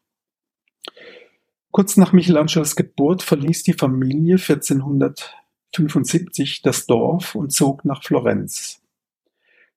Kurz 1.72 1.98
nach 1.98 2.14
Michelangelos 2.14 2.76
Geburt 2.76 3.22
verließ 3.22 3.64
die 3.64 3.74
Familie 3.74 4.36
1475 4.36 6.62
das 6.62 6.86
Dorf 6.88 7.36
und 7.36 7.52
zog 7.52 7.86
nach 7.86 8.04
Florenz. 8.04 8.82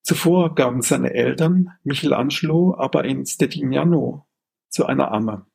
Zuvor 0.02 0.54
gaben 0.54 0.82
seine 0.82 1.14
Eltern 1.14 1.70
Michelangelo 1.84 2.74
aber 2.76 3.04
in 3.04 3.26
Stetignano 3.26 4.26
zu 4.68 4.86
einer 4.86 5.12
Amme. 5.12 5.46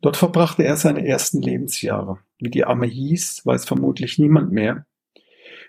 Dort 0.00 0.16
verbrachte 0.16 0.64
er 0.64 0.76
seine 0.76 1.06
ersten 1.06 1.42
Lebensjahre. 1.42 2.18
Wie 2.38 2.50
die 2.50 2.64
Amme 2.64 2.86
hieß, 2.86 3.44
weiß 3.44 3.66
vermutlich 3.66 4.18
niemand 4.18 4.52
mehr. 4.52 4.86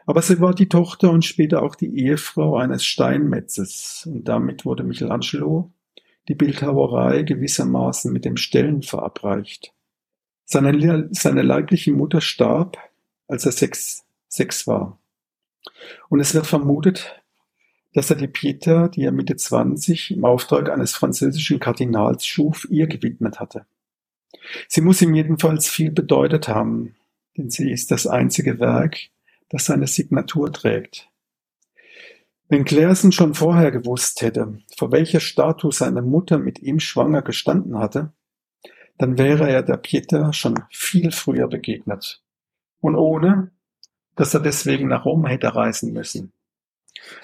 Aber 0.06 0.22
sie 0.22 0.40
war 0.40 0.54
die 0.54 0.70
Tochter 0.70 1.12
und 1.12 1.24
später 1.24 1.62
auch 1.62 1.76
die 1.76 1.98
Ehefrau 1.98 2.58
eines 2.58 2.86
Steinmetzes, 2.86 4.08
und 4.12 4.28
damit 4.28 4.66
wurde 4.66 4.84
Michelangelo 4.84 5.72
die 6.28 6.36
Bildhauerei 6.36 7.24
gewissermaßen 7.24 8.12
mit 8.12 8.26
dem 8.26 8.38
Stellen 8.38 8.82
verabreicht. 8.82 9.74
Seine, 10.46 11.10
seine 11.12 11.42
leibliche 11.42 11.92
Mutter 11.92 12.22
starb, 12.22 12.78
als 13.28 13.46
er 13.46 13.52
sechs, 13.52 14.04
sechs 14.28 14.68
war. 14.68 15.00
Und 16.10 16.20
es 16.20 16.34
wird 16.34 16.48
vermutet, 16.48 17.22
dass 17.94 18.10
er 18.10 18.16
die 18.16 18.28
Pieta, 18.28 18.88
die 18.88 19.04
er 19.04 19.12
Mitte 19.12 19.36
20 19.36 20.12
im 20.12 20.26
Auftrag 20.26 20.70
eines 20.70 20.94
französischen 20.94 21.60
Kardinals 21.60 22.26
schuf, 22.26 22.68
ihr 22.70 22.88
gewidmet 22.88 23.40
hatte. 23.40 23.66
Sie 24.68 24.82
muss 24.82 25.02
ihm 25.02 25.14
jedenfalls 25.14 25.70
viel 25.70 25.92
bedeutet 25.92 26.48
haben, 26.48 26.96
denn 27.38 27.50
sie 27.50 27.72
ist 27.72 27.92
das 27.92 28.08
einzige 28.08 28.60
Werk, 28.60 28.98
das 29.54 29.66
seine 29.66 29.86
Signatur 29.86 30.52
trägt. 30.52 31.10
Wenn 32.50 32.66
Claersen 32.66 33.12
schon 33.12 33.36
vorher 33.36 33.70
gewusst 33.70 34.24
hätte, 34.24 34.58
vor 34.76 34.92
welcher 34.92 35.20
Statue 35.20 35.72
seine 35.72 36.02
Mutter 36.02 36.40
mit 36.40 36.60
ihm 36.60 36.80
schwanger 36.80 37.22
gestanden 37.22 37.78
hatte, 37.78 38.14
dann 38.98 39.20
wäre 39.20 39.48
er 39.50 39.62
der 39.62 39.78
Pieta 39.78 40.34
schon 40.34 40.64
viel 40.72 41.12
früher 41.12 41.48
begegnet. 41.48 42.24
Und 42.80 42.96
ohne, 42.96 43.52
dass 44.16 44.34
er 44.34 44.40
deswegen 44.40 44.88
nach 44.88 45.06
Rom 45.06 45.28
hätte 45.28 45.54
reisen 45.54 45.94
müssen. 45.94 46.34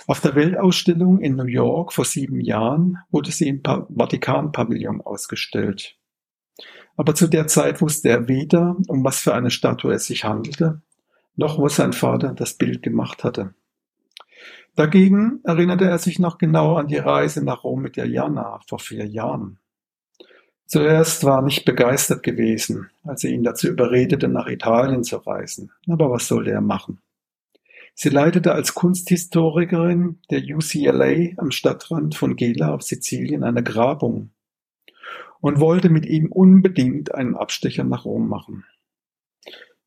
Auf 0.05 0.19
der 0.21 0.36
Weltausstellung 0.36 1.21
in 1.21 1.36
New 1.36 1.45
York 1.45 1.93
vor 1.93 2.05
sieben 2.05 2.41
Jahren 2.41 3.00
wurde 3.09 3.31
sie 3.31 3.48
im 3.48 3.63
Vatikan-Pavillon 3.63 5.01
ausgestellt. 5.01 5.98
Aber 6.95 7.15
zu 7.15 7.27
der 7.27 7.48
Zeit 7.48 7.81
wusste 7.81 8.09
er 8.09 8.27
weder, 8.27 8.77
um 8.88 9.03
was 9.03 9.19
für 9.19 9.33
eine 9.33 9.50
Statue 9.50 9.93
es 9.93 10.05
sich 10.05 10.25
handelte, 10.25 10.81
noch 11.39 11.58
wo 11.58 11.69
sein 11.69 11.93
Vater 11.93 12.34
das 12.34 12.53
Bild 12.53 12.84
gemacht 12.84 13.24
hatte. 13.24 13.53
Dagegen 14.75 15.39
erinnerte 15.43 15.86
er 15.86 15.98
sich 15.98 16.19
noch 16.19 16.38
genau 16.38 16.75
an 16.75 16.88
die 16.88 16.98
Reise 16.98 17.43
nach 17.43 17.63
Rom 17.63 17.81
mit 17.81 17.96
der 17.96 18.08
Jana 18.08 18.60
vor 18.67 18.79
vier 18.79 19.05
Jahren. 19.05 19.58
Zuerst 20.65 21.24
war 21.24 21.39
er 21.39 21.41
nicht 21.41 21.65
begeistert 21.65 22.22
gewesen, 22.22 22.89
als 23.03 23.22
sie 23.22 23.34
ihn 23.34 23.43
dazu 23.43 23.67
überredete, 23.67 24.27
nach 24.27 24.48
Italien 24.48 25.03
zu 25.03 25.15
reisen. 25.17 25.72
Aber 25.88 26.12
was 26.12 26.27
sollte 26.27 26.51
er 26.51 26.62
machen? 26.62 27.00
Sie 27.96 28.10
leitete 28.10 28.51
als 28.51 28.75
Kunsthistorikerin 28.75 30.19
der 30.29 30.41
UCLA 30.43 31.31
am 31.38 31.51
Stadtrand 31.51 32.15
von 32.15 32.36
Gela 32.36 32.74
auf 32.74 32.84
Sizilien 32.84 33.43
eine 33.43 33.63
Grabung 33.63 34.31
und 35.41 35.60
wollte 35.60 35.89
mit 35.89 36.05
ihm 36.05 36.31
unbedingt 36.31 37.15
einen 37.15 37.36
Abstecher 37.36 37.84
nach 37.84 38.05
Rom 38.05 38.27
machen. 38.27 38.65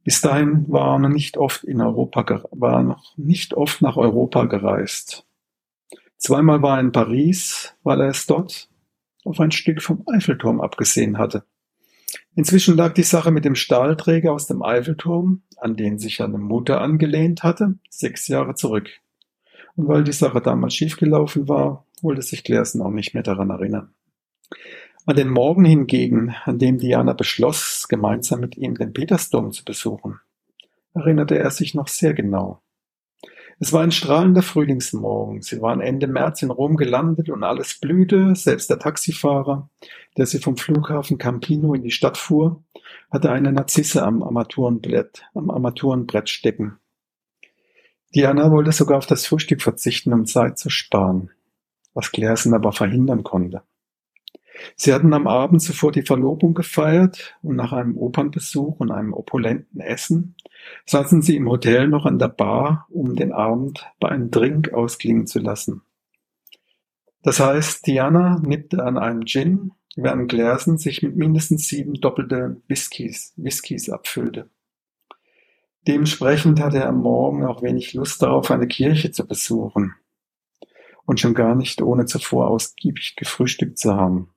Bis 0.05 0.21
dahin 0.21 0.65
war 0.69 0.95
er 0.95 0.99
noch 0.99 1.09
nicht 1.09 1.37
oft 1.37 1.65
in 1.65 1.81
Europa, 1.81 2.45
war 2.51 2.83
noch 2.83 3.17
nicht 3.17 3.55
oft 3.55 3.83
nach 3.83 3.97
Europa 3.97 4.45
gereist. 4.45 5.25
Zweimal 6.19 6.63
war 6.63 6.79
er 6.79 6.81
in 6.81 6.93
Paris, 6.93 7.75
weil 7.83 8.01
er 8.01 8.09
es 8.09 8.27
dort 8.27 8.69
auf 9.25 9.39
ein 9.41 9.53
Stück 9.53 9.83
vom 9.83 10.05
Eiffelturm 10.09 10.61
abgesehen 10.61 11.19
hatte. 11.19 11.45
Inzwischen 12.35 12.77
lag 12.77 12.95
die 12.95 13.03
Sache 13.03 13.31
mit 13.31 13.45
dem 13.45 13.55
Stahlträger 13.55 14.33
aus 14.33 14.47
dem 14.47 14.63
Eiffelturm, 14.63 15.43
an 15.57 15.77
den 15.77 15.99
sich 15.99 16.17
seine 16.17 16.39
Mutter 16.39 16.81
angelehnt 16.81 17.43
hatte, 17.43 17.75
sechs 17.89 18.27
Jahre 18.29 18.55
zurück. 18.55 18.89
Und 19.77 19.89
weil 19.89 20.05
die 20.05 20.13
Sache 20.13 20.41
damals 20.41 20.75
schiefgelaufen 20.75 21.49
war, 21.49 21.87
wollte 22.01 22.23
sich 22.23 22.43
Claersen 22.45 22.83
auch 22.83 22.91
nicht 22.91 23.15
mehr 23.15 23.23
daran 23.23 23.51
erinnern. 23.51 23.95
An 25.05 25.17
den 25.17 25.31
Morgen 25.31 25.65
hingegen, 25.65 26.33
an 26.45 26.61
dem 26.61 26.79
Diana 26.79 27.13
beschloss, 27.13 27.89
gemeinsam 27.89 28.39
mit 28.39 28.57
ihm 28.57 28.77
den 28.77 28.93
Petersdom 28.93 29.51
zu 29.51 29.65
besuchen, 29.65 30.21
erinnerte 30.95 31.37
er 31.37 31.51
sich 31.51 31.75
noch 31.75 31.89
sehr 31.89 32.15
genau. 32.15 32.63
Es 33.59 33.73
war 33.73 33.83
ein 33.83 33.91
strahlender 33.91 34.43
Frühlingsmorgen. 34.43 35.43
Sie 35.43 35.61
waren 35.61 35.81
Ende 35.81 36.07
März 36.07 36.43
in 36.43 36.53
Rom 36.53 36.77
gelandet 36.77 37.31
und 37.31 37.43
alles 37.43 37.81
blühte, 37.81 38.37
selbst 38.37 38.71
der 38.71 38.79
Taxifahrer, 38.79 39.69
der 40.17 40.27
sie 40.27 40.39
vom 40.39 40.57
Flughafen 40.57 41.19
Campino 41.19 41.75
in 41.75 41.83
die 41.83 41.91
Stadt 41.91 42.17
fuhr, 42.17 42.63
hatte 43.11 43.33
eine 43.33 43.53
Narzisse 43.53 44.05
am 44.05 44.23
Armaturenbrett, 44.23 45.25
am 45.35 45.51
Armaturenbrett 45.51 46.29
stecken. 46.29 46.79
Diana 48.15 48.53
wollte 48.53 48.71
sogar 48.71 48.99
auf 48.99 49.07
das 49.07 49.27
Frühstück 49.27 49.63
verzichten, 49.63 50.13
um 50.13 50.27
Zeit 50.27 50.59
zu 50.59 50.71
sparen, 50.71 51.31
was 51.93 52.13
Claersen 52.13 52.55
aber 52.55 52.71
verhindern 52.71 53.25
konnte. 53.25 53.63
Sie 54.77 54.93
hatten 54.93 55.13
am 55.15 55.27
Abend 55.27 55.63
zuvor 55.63 55.93
die 55.93 56.03
Verlobung 56.03 56.55
gefeiert 56.55 57.37
und 57.43 57.57
nach 57.57 57.73
einem 57.73 57.97
Opernbesuch 57.97 58.81
und 58.81 58.91
einem 58.91 59.13
opulenten 59.13 59.81
Essen 59.81 60.37
saßen 60.87 61.23
sie 61.23 61.37
im 61.37 61.49
Hotel 61.49 61.89
noch 61.89 62.07
an 62.07 62.19
der 62.19 62.29
Bar, 62.29 62.87
um 62.91 63.17
den 63.17 63.33
Abend 63.33 63.87
bei 64.01 64.09
einem 64.09 64.31
Drink 64.31 64.73
ausklingen 64.73 65.27
zu 65.27 65.39
lassen. 65.39 65.83
Das 67.23 67.41
heißt, 67.41 67.87
Diana 67.87 68.41
nippte 68.41 68.83
an 68.83 68.99
einem 68.99 69.25
Gin, 69.27 69.73
während 69.97 70.31
Glersen 70.31 70.79
sich 70.79 71.03
mit 71.03 71.17
mindestens 71.17 71.69
sieben 71.69 71.95
doppelte 71.95 72.61
Whiskys, 72.67 73.33
Whiskys 73.37 73.91
abfüllte. 73.91 74.51
Dementsprechend 75.87 76.61
hatte 76.61 76.79
er 76.79 76.89
am 76.89 77.03
Morgen 77.03 77.45
auch 77.45 77.63
wenig 77.63 77.93
Lust 77.95 78.23
darauf, 78.23 78.51
eine 78.51 78.69
Kirche 78.69 79.11
zu 79.11 79.27
besuchen. 79.27 79.95
Und 81.05 81.19
schon 81.19 81.35
gar 81.35 81.57
nicht 81.57 81.83
ohne 81.83 82.07
zuvor 82.07 82.49
ausgiebig 82.49 83.17
gefrühstückt 83.17 83.79
zu 83.79 83.95
haben. 83.95 84.32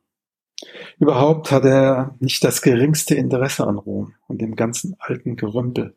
Überhaupt 1.00 1.52
hatte 1.52 1.70
er 1.70 2.16
nicht 2.20 2.44
das 2.44 2.62
geringste 2.62 3.16
Interesse 3.16 3.68
an 3.68 3.78
Rom 3.78 4.14
und 4.28 4.42
dem 4.42 4.56
ganzen 4.56 4.96
alten 5.00 5.36
Gerümpel. 5.36 5.96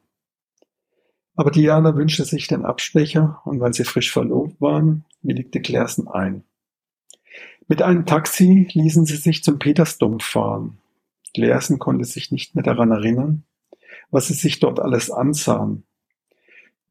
Aber 1.37 1.53
Diana 1.53 1.95
wünschte 1.95 2.25
sich 2.25 2.49
den 2.49 2.65
Abstecher 2.65 3.41
und 3.45 3.61
weil 3.61 3.73
sie 3.73 3.85
frisch 3.85 4.11
verlobt 4.11 4.61
waren, 4.61 5.05
willigte 5.23 5.61
Claersen 5.61 6.09
ein. 6.09 6.43
Mit 7.69 7.83
einem 7.83 8.07
Taxi 8.07 8.69
ließen 8.73 9.07
sie 9.07 9.17
sich 9.17 9.45
zum 9.45 9.59
Petersdom 9.59 10.21
fahren. 10.21 10.79
Claersen 11.35 11.79
konnte 11.79 12.07
sich 12.07 12.33
nicht 12.33 12.55
mehr 12.55 12.65
daran 12.65 12.91
erinnern, 12.91 13.45
was 14.11 14.29
sie 14.29 14.35
sich 14.35 14.59
dort 14.59 14.81
alles 14.81 15.11
ansahen. 15.11 15.85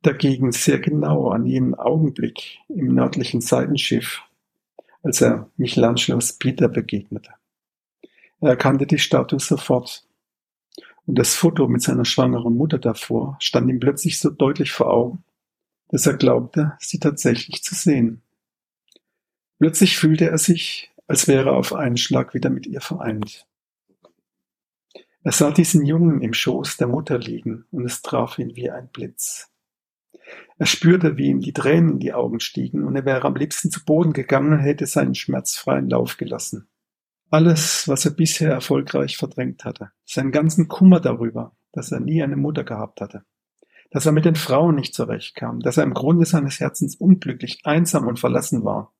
Dagegen 0.03 0.51
sehr 0.51 0.79
genau 0.79 1.29
an 1.29 1.45
jenen 1.45 1.75
Augenblick 1.75 2.59
im 2.69 2.93
nördlichen 2.93 3.41
Seitenschiff, 3.41 4.21
als 5.03 5.19
er 5.21 5.49
Michelangelos 5.57 6.33
Peter 6.33 6.69
begegnete. 6.69 7.31
Er 8.39 8.49
erkannte 8.49 8.85
die 8.85 8.99
Statue 8.99 9.39
sofort. 9.39 10.05
Und 11.05 11.17
das 11.17 11.35
Foto 11.35 11.67
mit 11.67 11.81
seiner 11.81 12.05
schwangeren 12.05 12.55
Mutter 12.55 12.77
davor 12.77 13.37
stand 13.39 13.69
ihm 13.69 13.79
plötzlich 13.79 14.19
so 14.19 14.29
deutlich 14.29 14.71
vor 14.71 14.91
Augen, 14.91 15.23
dass 15.89 16.05
er 16.05 16.17
glaubte, 16.17 16.73
sie 16.79 16.99
tatsächlich 16.99 17.63
zu 17.63 17.75
sehen. 17.75 18.21
Plötzlich 19.57 19.97
fühlte 19.97 20.29
er 20.29 20.37
sich, 20.37 20.91
als 21.07 21.27
wäre 21.27 21.49
er 21.49 21.55
auf 21.55 21.73
einen 21.73 21.97
Schlag 21.97 22.33
wieder 22.33 22.49
mit 22.49 22.67
ihr 22.67 22.81
vereint. 22.81 23.47
Er 25.23 25.31
sah 25.31 25.51
diesen 25.51 25.85
Jungen 25.85 26.21
im 26.21 26.33
Schoß 26.33 26.77
der 26.77 26.87
Mutter 26.87 27.17
liegen 27.17 27.65
und 27.71 27.85
es 27.85 28.01
traf 28.01 28.37
ihn 28.37 28.55
wie 28.55 28.69
ein 28.69 28.89
Blitz. 28.89 29.49
Er 30.57 30.65
spürte, 30.65 31.17
wie 31.17 31.27
ihm 31.27 31.39
die 31.39 31.53
Tränen 31.53 31.93
in 31.93 31.99
die 31.99 32.13
Augen 32.13 32.39
stiegen 32.39 32.83
und 32.83 32.95
er 32.95 33.05
wäre 33.05 33.25
am 33.25 33.35
liebsten 33.35 33.71
zu 33.71 33.83
Boden 33.83 34.13
gegangen 34.13 34.53
und 34.53 34.59
hätte 34.59 34.85
seinen 34.85 35.15
schmerzfreien 35.15 35.89
Lauf 35.89 36.17
gelassen. 36.17 36.67
Alles, 37.29 37.87
was 37.87 38.05
er 38.05 38.11
bisher 38.11 38.51
erfolgreich 38.51 39.17
verdrängt 39.17 39.65
hatte, 39.65 39.91
seinen 40.05 40.31
ganzen 40.31 40.67
Kummer 40.67 41.01
darüber, 41.01 41.55
dass 41.73 41.91
er 41.91 41.99
nie 41.99 42.23
eine 42.23 42.37
Mutter 42.37 42.63
gehabt 42.63 43.01
hatte, 43.01 43.23
dass 43.91 44.05
er 44.05 44.13
mit 44.13 44.25
den 44.25 44.35
Frauen 44.35 44.75
nicht 44.75 44.93
zurechtkam, 44.93 45.59
dass 45.59 45.77
er 45.77 45.83
im 45.83 45.93
Grunde 45.93 46.25
seines 46.25 46.59
Herzens 46.59 46.95
unglücklich, 46.95 47.61
einsam 47.65 48.07
und 48.07 48.19
verlassen 48.19 48.63
war. 48.63 48.93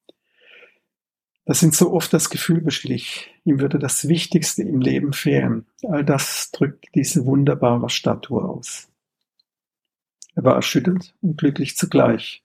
Das 1.45 1.61
sind 1.61 1.73
so 1.73 1.93
oft 1.93 2.11
das 2.11 2.29
Gefühl 2.29 2.59
beschlich, 2.59 3.33
ihm 3.45 3.61
würde 3.61 3.79
das 3.79 4.09
Wichtigste 4.09 4.63
im 4.63 4.81
Leben 4.81 5.13
fehlen. 5.13 5.65
All 5.87 6.03
das 6.03 6.51
drückt 6.51 6.87
diese 6.93 7.25
wunderbare 7.25 7.89
Statue 7.89 8.43
aus. 8.43 8.89
Er 10.35 10.43
war 10.43 10.55
erschüttert 10.55 11.15
und 11.21 11.37
glücklich 11.37 11.77
zugleich. 11.77 12.43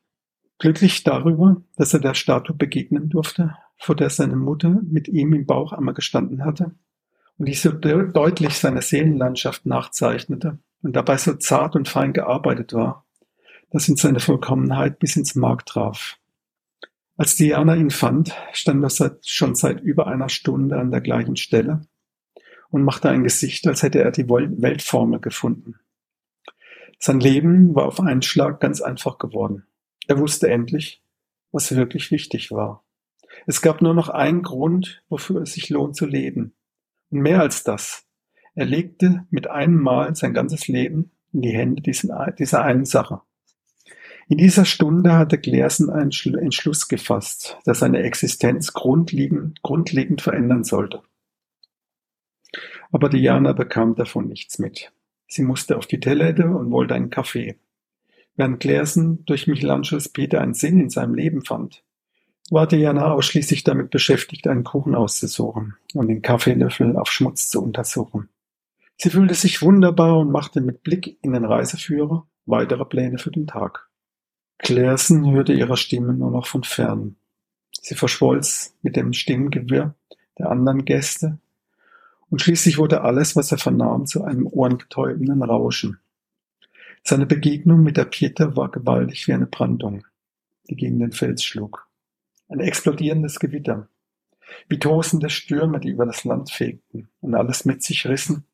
Glücklich 0.58 1.02
darüber, 1.02 1.60
dass 1.74 1.92
er 1.92 1.98
der 1.98 2.14
Statue 2.14 2.54
begegnen 2.54 3.08
durfte, 3.08 3.56
vor 3.76 3.96
der 3.96 4.10
seine 4.10 4.36
Mutter 4.36 4.80
mit 4.82 5.08
ihm 5.08 5.32
im 5.32 5.46
Bauch 5.46 5.72
einmal 5.72 5.94
gestanden 5.94 6.44
hatte 6.44 6.72
und 7.38 7.48
die 7.48 7.54
so 7.54 7.72
de 7.72 8.12
deutlich 8.12 8.54
seine 8.54 8.82
Seelenlandschaft 8.82 9.66
nachzeichnete 9.66 10.58
und 10.82 10.94
dabei 10.96 11.16
so 11.16 11.34
zart 11.34 11.76
und 11.76 11.88
fein 11.88 12.12
gearbeitet 12.12 12.72
war, 12.72 13.04
dass 13.70 13.88
ihn 13.88 13.96
seine 13.96 14.20
Vollkommenheit 14.20 14.98
bis 14.98 15.16
ins 15.16 15.34
Mark 15.34 15.66
traf. 15.66 16.18
Als 17.16 17.36
Diana 17.36 17.76
ihn 17.76 17.90
fand, 17.90 18.34
stand 18.52 18.82
er 18.84 19.18
schon 19.22 19.54
seit 19.54 19.80
über 19.80 20.06
einer 20.06 20.28
Stunde 20.28 20.78
an 20.78 20.90
der 20.90 21.00
gleichen 21.00 21.36
Stelle 21.36 21.86
und 22.70 22.84
machte 22.84 23.10
ein 23.10 23.22
Gesicht, 23.22 23.66
als 23.66 23.82
hätte 23.82 24.02
er 24.02 24.10
die 24.10 24.28
Weltformel 24.28 25.20
gefunden. 25.20 25.76
Sein 26.98 27.20
Leben 27.20 27.74
war 27.74 27.86
auf 27.86 28.00
einen 28.00 28.22
Schlag 28.22 28.60
ganz 28.60 28.80
einfach 28.80 29.18
geworden. 29.18 29.66
Er 30.06 30.18
wusste 30.18 30.48
endlich, 30.48 31.02
was 31.50 31.74
wirklich 31.74 32.10
wichtig 32.10 32.50
war. 32.50 32.84
Es 33.46 33.62
gab 33.62 33.82
nur 33.82 33.94
noch 33.94 34.08
einen 34.08 34.42
Grund, 34.42 35.02
wofür 35.08 35.42
es 35.42 35.54
sich 35.54 35.68
lohnt 35.70 35.96
zu 35.96 36.06
leben. 36.06 36.54
Und 37.10 37.20
mehr 37.20 37.40
als 37.40 37.64
das. 37.64 38.06
Er 38.54 38.66
legte 38.66 39.26
mit 39.30 39.48
einem 39.48 39.80
Mal 39.80 40.14
sein 40.14 40.34
ganzes 40.34 40.68
Leben 40.68 41.10
in 41.32 41.42
die 41.42 41.52
Hände 41.52 41.82
dieser 41.82 42.62
einen 42.62 42.84
Sache. 42.84 43.22
In 44.28 44.38
dieser 44.38 44.64
Stunde 44.64 45.14
hatte 45.14 45.38
Glersen 45.38 45.90
einen 45.90 46.10
Entschluss 46.38 46.88
gefasst, 46.88 47.58
der 47.66 47.74
seine 47.74 48.02
Existenz 48.02 48.72
grundlegend, 48.72 49.62
grundlegend 49.62 50.22
verändern 50.22 50.64
sollte. 50.64 51.02
Aber 52.92 53.08
Diana 53.08 53.52
bekam 53.52 53.94
davon 53.94 54.28
nichts 54.28 54.58
mit. 54.58 54.92
Sie 55.26 55.42
musste 55.42 55.78
auf 55.78 55.86
die 55.86 56.00
Toilette 56.00 56.46
und 56.46 56.70
wollte 56.70 56.94
einen 56.94 57.10
Kaffee. 57.10 57.58
Während 58.36 58.60
Glersen 58.60 59.24
durch 59.24 59.46
Michelangelos 59.46 60.08
Peter 60.08 60.40
einen 60.40 60.54
Sinn 60.54 60.80
in 60.80 60.90
seinem 60.90 61.14
Leben 61.14 61.44
fand, 61.44 61.82
war 62.52 62.66
Diana 62.66 63.12
ausschließlich 63.12 63.64
damit 63.64 63.90
beschäftigt, 63.90 64.46
einen 64.46 64.62
Kuchen 64.62 64.94
auszusuchen 64.94 65.74
und 65.94 66.08
den 66.08 66.20
Kaffeelöffel 66.20 66.96
auf 66.96 67.10
Schmutz 67.10 67.48
zu 67.48 67.62
untersuchen. 67.62 68.28
Sie 68.98 69.08
fühlte 69.08 69.34
sich 69.34 69.62
wunderbar 69.62 70.18
und 70.18 70.30
machte 70.30 70.60
mit 70.60 70.82
Blick 70.82 71.16
in 71.22 71.32
den 71.32 71.46
Reiseführer 71.46 72.26
weitere 72.44 72.84
Pläne 72.84 73.16
für 73.16 73.30
den 73.30 73.46
Tag. 73.46 73.88
Claersen 74.58 75.30
hörte 75.32 75.54
ihre 75.54 75.78
Stimme 75.78 76.12
nur 76.12 76.30
noch 76.30 76.46
von 76.46 76.62
fern. 76.62 77.16
Sie 77.80 77.94
verschwolz 77.94 78.76
mit 78.82 78.96
dem 78.96 79.14
Stimmengewirr 79.14 79.94
der 80.38 80.50
anderen 80.50 80.84
Gäste 80.84 81.38
und 82.28 82.42
schließlich 82.42 82.76
wurde 82.76 83.00
alles, 83.00 83.34
was 83.34 83.50
er 83.50 83.58
vernahm, 83.58 84.06
zu 84.06 84.24
einem 84.24 84.46
ohrenbetäubenden 84.46 85.42
Rauschen. 85.42 86.00
Seine 87.02 87.24
Begegnung 87.26 87.82
mit 87.82 87.96
der 87.96 88.04
Pieter 88.04 88.56
war 88.56 88.70
gewaltig 88.70 89.26
wie 89.26 89.32
eine 89.32 89.46
Brandung, 89.46 90.04
die 90.68 90.76
gegen 90.76 90.98
den 90.98 91.12
Fels 91.12 91.42
schlug. 91.42 91.88
Ein 92.52 92.60
explodierendes 92.60 93.40
Gewitter, 93.40 93.88
wie 94.68 94.78
tosende 94.78 95.30
Stürme, 95.30 95.80
die 95.80 95.88
über 95.88 96.04
das 96.04 96.24
Land 96.24 96.50
fegten 96.50 97.08
und 97.22 97.34
alles 97.34 97.64
mit 97.64 97.82
sich 97.82 98.06
rissen, 98.06 98.44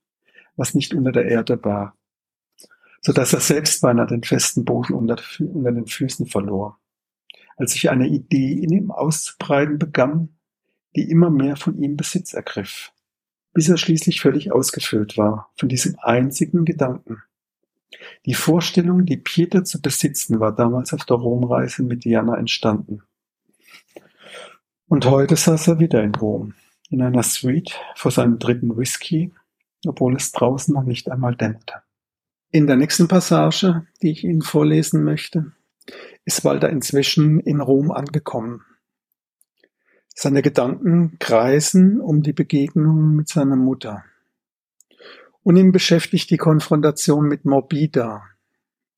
was 0.54 0.74
nicht 0.74 0.94
unter 0.94 1.10
der 1.10 1.24
Erde 1.24 1.64
war, 1.64 1.96
so 3.00 3.12
dass 3.12 3.32
er 3.32 3.40
selbst 3.40 3.80
beinahe 3.80 4.06
den 4.06 4.22
festen 4.22 4.64
Boden 4.64 4.94
unter, 4.94 5.16
unter 5.40 5.72
den 5.72 5.88
Füßen 5.88 6.26
verlor. 6.26 6.78
Als 7.56 7.72
sich 7.72 7.90
eine 7.90 8.06
Idee 8.06 8.52
in 8.52 8.70
ihm 8.70 8.92
auszubreiten 8.92 9.80
begann, 9.80 10.28
die 10.94 11.10
immer 11.10 11.30
mehr 11.30 11.56
von 11.56 11.76
ihm 11.82 11.96
Besitz 11.96 12.34
ergriff, 12.34 12.92
bis 13.52 13.68
er 13.68 13.78
schließlich 13.78 14.20
völlig 14.20 14.52
ausgefüllt 14.52 15.18
war 15.18 15.50
von 15.56 15.68
diesem 15.68 15.96
einzigen 15.98 16.64
Gedanken. 16.64 17.20
Die 18.26 18.34
Vorstellung, 18.34 19.06
die 19.06 19.16
Peter 19.16 19.64
zu 19.64 19.82
besitzen, 19.82 20.38
war 20.38 20.54
damals 20.54 20.92
auf 20.92 21.04
der 21.04 21.16
Romreise 21.16 21.82
mit 21.82 22.04
Diana 22.04 22.36
entstanden. 22.36 23.02
Und 24.88 25.04
heute 25.04 25.36
saß 25.36 25.68
er 25.68 25.78
wieder 25.80 26.02
in 26.02 26.14
Rom, 26.14 26.54
in 26.88 27.02
einer 27.02 27.22
Suite 27.22 27.78
vor 27.94 28.10
seinem 28.10 28.38
dritten 28.38 28.74
Whisky, 28.74 29.34
obwohl 29.86 30.16
es 30.16 30.32
draußen 30.32 30.72
noch 30.72 30.84
nicht 30.84 31.10
einmal 31.10 31.36
dämmerte. 31.36 31.74
In 32.50 32.66
der 32.66 32.76
nächsten 32.76 33.06
Passage, 33.06 33.86
die 34.00 34.10
ich 34.10 34.24
Ihnen 34.24 34.40
vorlesen 34.40 35.04
möchte, 35.04 35.52
ist 36.24 36.42
Walter 36.42 36.70
inzwischen 36.70 37.38
in 37.40 37.60
Rom 37.60 37.90
angekommen. 37.90 38.64
Seine 40.14 40.40
Gedanken 40.40 41.18
kreisen 41.18 42.00
um 42.00 42.22
die 42.22 42.32
Begegnung 42.32 43.14
mit 43.14 43.28
seiner 43.28 43.56
Mutter. 43.56 44.04
Und 45.42 45.56
ihn 45.56 45.70
beschäftigt 45.70 46.30
die 46.30 46.38
Konfrontation 46.38 47.28
mit 47.28 47.44
Morbida. 47.44 48.22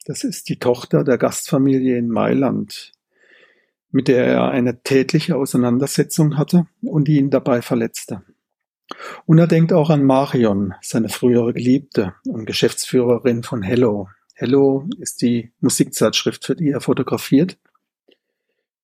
Das 0.06 0.22
ist 0.22 0.48
die 0.48 0.60
Tochter 0.60 1.02
der 1.02 1.18
Gastfamilie 1.18 1.98
in 1.98 2.08
Mailand, 2.08 2.92
mit 3.92 4.08
der 4.08 4.26
er 4.26 4.50
eine 4.50 4.82
tätliche 4.82 5.36
Auseinandersetzung 5.36 6.36
hatte 6.36 6.66
und 6.82 7.08
die 7.08 7.18
ihn 7.18 7.30
dabei 7.30 7.62
verletzte. 7.62 8.22
Und 9.26 9.38
er 9.38 9.46
denkt 9.46 9.72
auch 9.72 9.90
an 9.90 10.04
Marion, 10.04 10.74
seine 10.80 11.08
frühere 11.08 11.52
Geliebte 11.52 12.14
und 12.26 12.46
Geschäftsführerin 12.46 13.42
von 13.42 13.62
Hello. 13.62 14.08
Hello 14.34 14.88
ist 14.98 15.22
die 15.22 15.52
Musikzeitschrift, 15.60 16.44
für 16.44 16.56
die 16.56 16.70
er 16.70 16.80
fotografiert. 16.80 17.58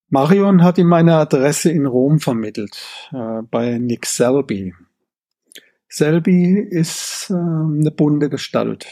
Marion 0.08 0.62
hat 0.62 0.78
ihm 0.78 0.92
eine 0.92 1.16
Adresse 1.16 1.70
in 1.70 1.86
Rom 1.86 2.20
vermittelt, 2.20 2.76
äh, 3.12 3.42
bei 3.50 3.78
Nick 3.78 4.06
Selby. 4.06 4.72
Selby 5.88 6.60
ist 6.60 7.30
äh, 7.30 7.34
eine 7.34 7.90
bunte 7.90 8.28
Gestalt. 8.28 8.86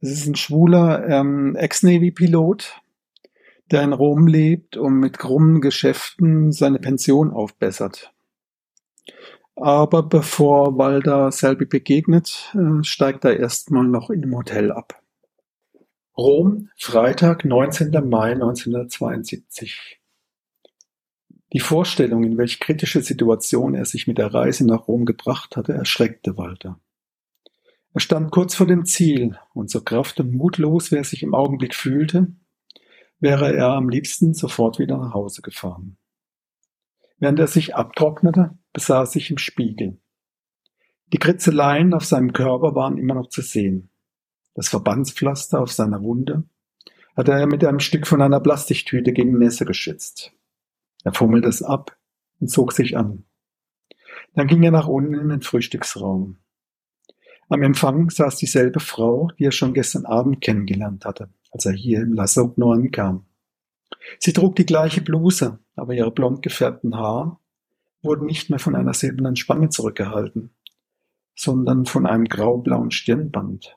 Es 0.00 0.10
ist 0.10 0.26
ein 0.26 0.36
schwuler 0.36 1.06
ähm, 1.08 1.56
Ex-Navy-Pilot, 1.56 2.79
der 3.70 3.82
in 3.82 3.92
Rom 3.92 4.26
lebt 4.26 4.76
und 4.76 4.98
mit 4.98 5.18
krummen 5.18 5.60
Geschäften 5.60 6.52
seine 6.52 6.78
Pension 6.78 7.30
aufbessert. 7.30 8.12
Aber 9.56 10.02
bevor 10.02 10.78
Walder 10.78 11.30
Selby 11.30 11.66
begegnet, 11.66 12.54
äh, 12.54 12.82
steigt 12.82 13.24
er 13.24 13.38
erstmal 13.38 13.84
noch 13.84 14.08
dem 14.08 14.34
Hotel 14.34 14.72
ab. 14.72 15.02
Rom, 16.16 16.70
Freitag, 16.76 17.44
19. 17.44 17.90
Mai 18.08 18.32
1972. 18.32 20.00
Die 21.52 21.60
Vorstellung, 21.60 22.24
in 22.24 22.38
welch 22.38 22.60
kritische 22.60 23.02
Situation 23.02 23.74
er 23.74 23.84
sich 23.84 24.06
mit 24.06 24.18
der 24.18 24.32
Reise 24.32 24.66
nach 24.66 24.86
Rom 24.86 25.04
gebracht 25.04 25.56
hatte, 25.56 25.72
erschreckte 25.72 26.36
Walter. 26.36 26.78
Er 27.92 28.00
stand 28.00 28.30
kurz 28.30 28.54
vor 28.54 28.66
dem 28.66 28.84
Ziel, 28.84 29.36
und 29.52 29.68
so 29.68 29.82
kraft 29.82 30.20
und 30.20 30.32
mutlos 30.32 30.92
wie 30.92 30.96
er 30.96 31.04
sich 31.04 31.22
im 31.22 31.34
Augenblick 31.34 31.74
fühlte, 31.74 32.28
wäre 33.20 33.54
er 33.54 33.68
am 33.68 33.88
liebsten 33.88 34.34
sofort 34.34 34.78
wieder 34.78 34.96
nach 34.96 35.14
Hause 35.14 35.42
gefahren. 35.42 35.96
Während 37.18 37.38
er 37.38 37.46
sich 37.46 37.76
abtrocknete, 37.76 38.58
besah 38.72 39.00
er 39.00 39.06
sich 39.06 39.30
im 39.30 39.38
Spiegel. 39.38 39.98
Die 41.12 41.18
Kritzeleien 41.18 41.92
auf 41.92 42.04
seinem 42.04 42.32
Körper 42.32 42.74
waren 42.74 42.96
immer 42.96 43.14
noch 43.14 43.28
zu 43.28 43.42
sehen. 43.42 43.90
Das 44.54 44.68
Verbandspflaster 44.68 45.60
auf 45.60 45.70
seiner 45.70 46.02
Wunde 46.02 46.44
hatte 47.16 47.32
er 47.32 47.46
mit 47.46 47.64
einem 47.64 47.80
Stück 47.80 48.06
von 48.06 48.22
einer 48.22 48.40
Plastiktüte 48.40 49.12
gegen 49.12 49.38
Nässe 49.38 49.64
geschützt. 49.64 50.32
Er 51.04 51.12
fummelte 51.12 51.48
es 51.48 51.62
ab 51.62 51.96
und 52.40 52.48
zog 52.48 52.72
sich 52.72 52.96
an. 52.96 53.24
Dann 54.34 54.46
ging 54.46 54.62
er 54.62 54.70
nach 54.70 54.86
unten 54.86 55.14
in 55.14 55.28
den 55.28 55.42
Frühstücksraum. 55.42 56.38
Am 57.48 57.62
Empfang 57.62 58.10
saß 58.10 58.36
dieselbe 58.36 58.80
Frau, 58.80 59.30
die 59.38 59.44
er 59.44 59.52
schon 59.52 59.74
gestern 59.74 60.06
Abend 60.06 60.40
kennengelernt 60.40 61.04
hatte, 61.04 61.30
als 61.50 61.66
er 61.66 61.72
hier 61.72 62.00
im 62.00 62.12
Lassogno 62.12 62.72
ankam. 62.72 63.26
Sie 64.18 64.32
trug 64.32 64.56
die 64.56 64.66
gleiche 64.66 65.00
Bluse, 65.00 65.58
aber 65.76 65.94
ihre 65.94 66.10
blond 66.10 66.42
gefärbten 66.42 66.96
Haare 66.96 67.36
wurden 68.02 68.26
nicht 68.26 68.50
mehr 68.50 68.58
von 68.58 68.74
einer 68.74 68.94
silbernen 68.94 69.36
Spange 69.36 69.68
zurückgehalten, 69.68 70.50
sondern 71.34 71.86
von 71.86 72.06
einem 72.06 72.24
graublauen 72.26 72.90
Stirnband. 72.90 73.76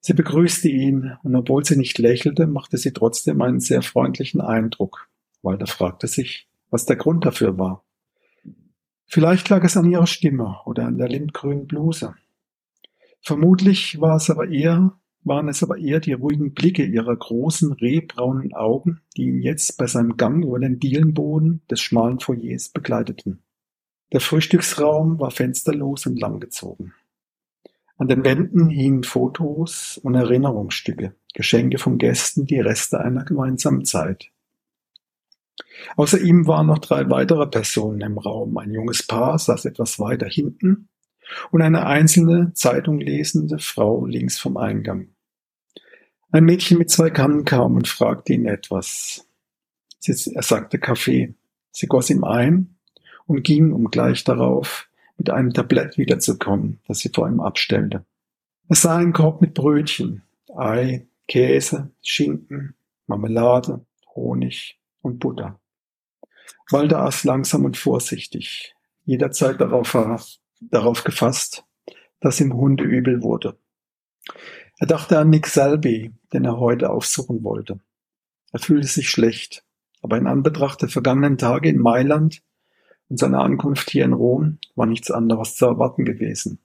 Sie 0.00 0.14
begrüßte 0.14 0.68
ihn, 0.68 1.16
und 1.22 1.34
obwohl 1.34 1.64
sie 1.64 1.76
nicht 1.76 1.98
lächelte, 1.98 2.46
machte 2.46 2.76
sie 2.76 2.92
trotzdem 2.92 3.40
einen 3.40 3.60
sehr 3.60 3.82
freundlichen 3.82 4.40
Eindruck. 4.40 5.08
Walter 5.42 5.66
fragte 5.66 6.08
sich, 6.08 6.48
was 6.70 6.86
der 6.86 6.96
Grund 6.96 7.24
dafür 7.24 7.58
war. 7.58 7.84
Vielleicht 9.06 9.48
lag 9.48 9.64
es 9.64 9.76
an 9.76 9.90
ihrer 9.90 10.06
Stimme 10.06 10.60
oder 10.64 10.86
an 10.86 10.98
der 10.98 11.08
lindgrünen 11.08 11.66
Bluse. 11.66 12.14
Vermutlich 13.22 14.00
war 14.00 14.16
es 14.16 14.28
aber 14.28 14.48
eher 14.48 14.98
waren 15.24 15.48
es 15.48 15.62
aber 15.62 15.78
eher 15.78 16.00
die 16.00 16.12
ruhigen 16.12 16.52
Blicke 16.54 16.84
ihrer 16.84 17.16
großen, 17.16 17.72
rehbraunen 17.72 18.54
Augen, 18.54 19.00
die 19.16 19.24
ihn 19.24 19.40
jetzt 19.40 19.76
bei 19.78 19.86
seinem 19.86 20.16
Gang 20.16 20.44
über 20.44 20.58
den 20.58 20.78
Dielenboden 20.78 21.62
des 21.70 21.80
schmalen 21.80 22.20
Foyers 22.20 22.68
begleiteten. 22.68 23.42
Der 24.12 24.20
Frühstücksraum 24.20 25.18
war 25.18 25.30
fensterlos 25.30 26.06
und 26.06 26.20
langgezogen. 26.20 26.94
An 27.96 28.08
den 28.08 28.24
Wänden 28.24 28.68
hingen 28.68 29.04
Fotos 29.04 29.98
und 30.02 30.14
Erinnerungsstücke, 30.14 31.14
Geschenke 31.32 31.78
von 31.78 31.98
Gästen, 31.98 32.44
die 32.44 32.60
Reste 32.60 33.00
einer 33.00 33.24
gemeinsamen 33.24 33.84
Zeit. 33.84 34.30
Außer 35.96 36.20
ihm 36.20 36.46
waren 36.46 36.66
noch 36.66 36.78
drei 36.78 37.08
weitere 37.10 37.46
Personen 37.46 38.00
im 38.00 38.18
Raum. 38.18 38.56
Ein 38.58 38.72
junges 38.72 39.06
Paar 39.06 39.38
saß 39.38 39.64
etwas 39.64 39.98
weiter 39.98 40.26
hinten 40.26 40.88
und 41.50 41.62
eine 41.62 41.86
einzelne 41.86 42.52
Zeitung 42.54 43.00
lesende 43.00 43.58
Frau 43.58 44.04
links 44.06 44.38
vom 44.38 44.56
Eingang. 44.56 45.13
Ein 46.34 46.46
Mädchen 46.46 46.78
mit 46.78 46.90
zwei 46.90 47.10
Kannen 47.10 47.44
kam 47.44 47.76
und 47.76 47.86
fragte 47.86 48.32
ihn 48.32 48.46
etwas. 48.46 49.24
er 50.04 50.42
sagte 50.42 50.80
Kaffee. 50.80 51.32
Sie 51.70 51.86
goss 51.86 52.10
ihm 52.10 52.24
ein 52.24 52.74
und 53.26 53.44
ging, 53.44 53.72
um 53.72 53.88
gleich 53.88 54.24
darauf 54.24 54.88
mit 55.16 55.30
einem 55.30 55.52
Tablett 55.52 55.96
wiederzukommen, 55.96 56.80
das 56.88 56.98
sie 56.98 57.10
vor 57.10 57.28
ihm 57.28 57.38
abstellte. 57.38 58.04
Es 58.68 58.82
sah 58.82 58.96
einen 58.96 59.12
Korb 59.12 59.42
mit 59.42 59.54
Brötchen, 59.54 60.24
Ei, 60.56 61.06
Käse, 61.28 61.92
Schinken, 62.02 62.74
Marmelade, 63.06 63.86
Honig 64.16 64.80
und 65.02 65.20
Butter. 65.20 65.60
Walter 66.68 67.04
aß 67.04 67.22
langsam 67.22 67.64
und 67.64 67.76
vorsichtig, 67.76 68.74
jederzeit 69.04 69.60
darauf, 69.60 69.96
darauf 70.60 71.04
gefasst, 71.04 71.64
dass 72.18 72.40
ihm 72.40 72.54
Hunde 72.54 72.82
übel 72.82 73.22
wurde. 73.22 73.56
Er 74.78 74.86
dachte 74.86 75.18
an 75.18 75.30
Nick 75.30 75.46
Selby, 75.46 76.12
den 76.32 76.44
er 76.44 76.58
heute 76.58 76.90
aufsuchen 76.90 77.44
wollte. 77.44 77.78
Er 78.52 78.58
fühlte 78.58 78.86
sich 78.86 79.08
schlecht, 79.08 79.64
aber 80.02 80.18
in 80.18 80.26
Anbetracht 80.26 80.82
der 80.82 80.88
vergangenen 80.88 81.38
Tage 81.38 81.68
in 81.68 81.78
Mailand 81.78 82.42
und 83.08 83.18
seiner 83.18 83.40
Ankunft 83.40 83.90
hier 83.90 84.04
in 84.04 84.12
Rom 84.12 84.58
war 84.74 84.86
nichts 84.86 85.10
anderes 85.10 85.56
zu 85.56 85.66
erwarten 85.66 86.04
gewesen. 86.04 86.58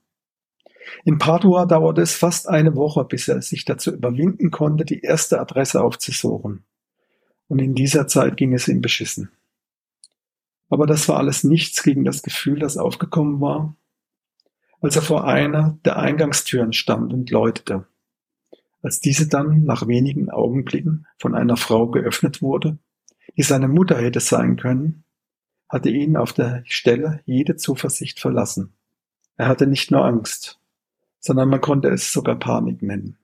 In 1.05 1.19
Padua 1.19 1.65
dauerte 1.65 2.01
es 2.01 2.15
fast 2.15 2.47
eine 2.47 2.75
Woche, 2.75 3.05
bis 3.05 3.27
er 3.27 3.41
sich 3.41 3.65
dazu 3.65 3.91
überwinden 3.93 4.49
konnte, 4.49 4.85
die 4.85 5.01
erste 5.01 5.39
Adresse 5.39 5.83
aufzusuchen. 5.83 6.63
Und 7.47 7.59
in 7.59 7.75
dieser 7.75 8.07
Zeit 8.07 8.37
ging 8.37 8.53
es 8.53 8.67
ihm 8.67 8.81
beschissen. 8.81 9.31
Aber 10.69 10.85
das 10.85 11.07
war 11.09 11.17
alles 11.17 11.43
nichts 11.43 11.83
gegen 11.83 12.05
das 12.05 12.21
Gefühl, 12.21 12.59
das 12.59 12.77
aufgekommen 12.77 13.41
war, 13.41 13.75
als 14.81 14.95
er 14.95 15.01
vor 15.01 15.25
einer 15.25 15.77
der 15.85 15.97
Eingangstüren 15.97 16.73
stand 16.73 17.13
und 17.13 17.31
läutete. 17.31 17.85
Als 18.81 18.99
diese 19.01 19.27
dann 19.27 19.63
nach 19.63 19.87
wenigen 19.87 20.29
Augenblicken 20.29 21.05
von 21.17 21.35
einer 21.35 21.57
Frau 21.57 21.87
geöffnet 21.87 22.41
wurde, 22.41 22.77
die 23.37 23.43
seine 23.43 23.67
Mutter 23.67 23.97
hätte 23.97 24.19
sein 24.19 24.55
können, 24.55 25.03
hatte 25.67 25.89
ihn 25.89 26.17
auf 26.17 26.33
der 26.33 26.63
Stelle 26.65 27.21
jede 27.25 27.55
Zuversicht 27.55 28.19
verlassen. 28.19 28.73
Er 29.37 29.47
hatte 29.47 29.67
nicht 29.67 29.91
nur 29.91 30.03
Angst, 30.03 30.59
sondern 31.19 31.49
man 31.49 31.61
konnte 31.61 31.89
es 31.89 32.11
sogar 32.11 32.39
Panik 32.39 32.81
nennen. 32.81 33.17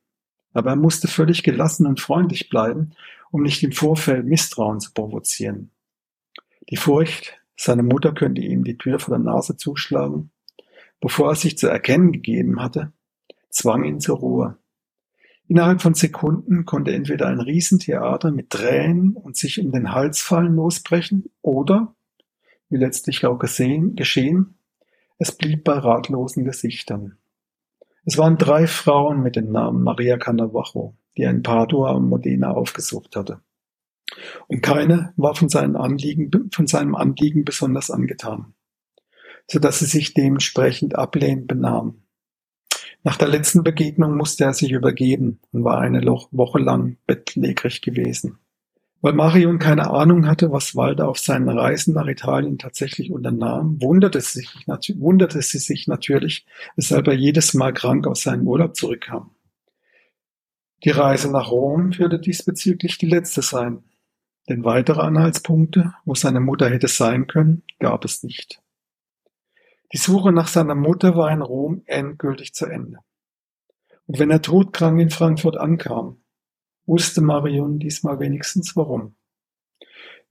Aber 0.53 0.71
er 0.71 0.75
musste 0.75 1.07
völlig 1.07 1.43
gelassen 1.43 1.87
und 1.87 1.99
freundlich 1.99 2.49
bleiben, 2.49 2.91
um 3.31 3.41
nicht 3.41 3.63
im 3.63 3.71
Vorfeld 3.71 4.25
Misstrauen 4.25 4.79
zu 4.79 4.93
provozieren. 4.93 5.71
Die 6.69 6.77
Furcht, 6.77 7.37
seine 7.57 7.83
Mutter 7.83 8.13
könnte 8.13 8.41
ihm 8.41 8.63
die 8.63 8.77
Tür 8.77 8.99
vor 8.99 9.17
der 9.17 9.23
Nase 9.23 9.57
zuschlagen, 9.57 10.31
bevor 11.01 11.31
er 11.31 11.35
sich 11.35 11.57
zu 11.57 11.67
erkennen 11.67 12.11
gegeben 12.11 12.61
hatte, 12.61 12.93
zwang 13.49 13.83
ihn 13.83 13.99
zur 13.99 14.17
Ruhe. 14.17 14.57
Innerhalb 15.47 15.81
von 15.81 15.93
Sekunden 15.93 16.65
konnte 16.65 16.93
entweder 16.93 17.27
ein 17.27 17.39
Riesentheater 17.39 18.31
mit 18.31 18.49
Tränen 18.49 19.13
und 19.13 19.38
sich 19.38 19.60
um 19.60 19.71
den 19.71 19.91
Hals 19.91 20.21
fallen 20.21 20.55
losbrechen 20.55 21.25
oder, 21.41 21.95
wie 22.69 22.77
letztlich 22.77 23.25
auch 23.25 23.38
gesehen, 23.38 23.95
geschehen, 23.95 24.58
es 25.17 25.31
blieb 25.31 25.63
bei 25.63 25.73
ratlosen 25.73 26.43
Gesichtern. 26.43 27.17
Es 28.05 28.17
waren 28.17 28.38
drei 28.38 28.67
Frauen 28.67 29.21
mit 29.21 29.36
dem 29.36 29.51
Namen 29.51 29.84
Maria 29.84 30.17
Cannavaro, 30.17 30.95
die 31.15 31.23
er 31.23 31.31
in 31.31 31.43
Padua 31.43 31.91
und 31.91 32.10
Modena 32.10 32.51
aufgesucht 32.51 33.15
hatte. 33.15 33.41
Und 34.47 34.62
keine 34.62 35.13
war 35.15 35.36
von, 35.36 35.49
seinen 35.49 35.75
Anliegen, 35.75 36.49
von 36.51 36.67
seinem 36.67 36.95
Anliegen 36.95 37.45
besonders 37.45 37.89
angetan, 37.89 38.53
so 39.47 39.60
dass 39.60 39.79
sie 39.79 39.86
sich 39.86 40.13
dementsprechend 40.13 40.95
ablehnend 40.95 41.47
benahm. 41.47 42.04
Nach 43.05 43.17
der 43.17 43.27
letzten 43.27 43.63
Begegnung 43.63 44.17
musste 44.17 44.45
er 44.45 44.53
sich 44.55 44.71
übergeben 44.71 45.39
und 45.51 45.63
war 45.63 45.79
eine 45.79 46.03
Woche 46.03 46.57
lang 46.57 46.97
bettlägerig 47.05 47.83
gewesen. 47.83 48.39
Weil 48.99 49.13
Marion 49.13 49.59
keine 49.59 49.91
Ahnung 49.91 50.25
hatte, 50.25 50.51
was 50.51 50.75
Walter 50.75 51.07
auf 51.07 51.19
seinen 51.19 51.47
Reisen 51.47 51.93
nach 51.93 52.07
Italien 52.07 52.57
tatsächlich 52.57 53.11
unternahm, 53.11 53.79
wunderte 53.79 54.19
sie 54.21 54.39
sich, 54.39 54.65
wunderte 54.99 55.39
sie 55.43 55.59
sich 55.59 55.87
natürlich, 55.87 56.47
weshalb 56.75 57.05
er 57.07 57.13
jedes 57.13 57.53
Mal 57.53 57.73
krank 57.73 58.07
aus 58.07 58.23
seinem 58.23 58.47
Urlaub 58.47 58.75
zurückkam. 58.75 59.35
Die 60.83 60.89
Reise 60.89 61.31
nach 61.31 61.51
Rom 61.51 61.95
würde 61.99 62.19
diesbezüglich 62.19 62.97
die 62.97 63.05
letzte 63.05 63.43
sein, 63.43 63.83
denn 64.49 64.65
weitere 64.65 65.01
Anhaltspunkte, 65.01 65.93
wo 66.05 66.15
seine 66.15 66.39
Mutter 66.39 66.71
hätte 66.71 66.87
sein 66.87 67.27
können, 67.27 67.61
gab 67.77 68.03
es 68.03 68.23
nicht. 68.23 68.63
Die 69.95 70.01
Suche 70.01 70.34
nach 70.34 70.49
seiner 70.49 70.75
Mutter 70.75 71.15
war 71.15 71.31
in 71.31 71.41
Rom 71.41 71.81
endgültig 71.86 72.53
zu 72.53 72.65
Ende. 72.65 72.97
Und 74.08 74.19
wenn 74.19 74.29
er 74.29 74.41
todkrank 74.41 74.99
in 74.99 75.10
Frankfurt 75.10 75.55
ankam, 75.55 76.17
wusste 76.86 77.21
Marion 77.21 77.79
diesmal 77.79 78.19
wenigstens 78.19 78.75
warum. 78.75 79.15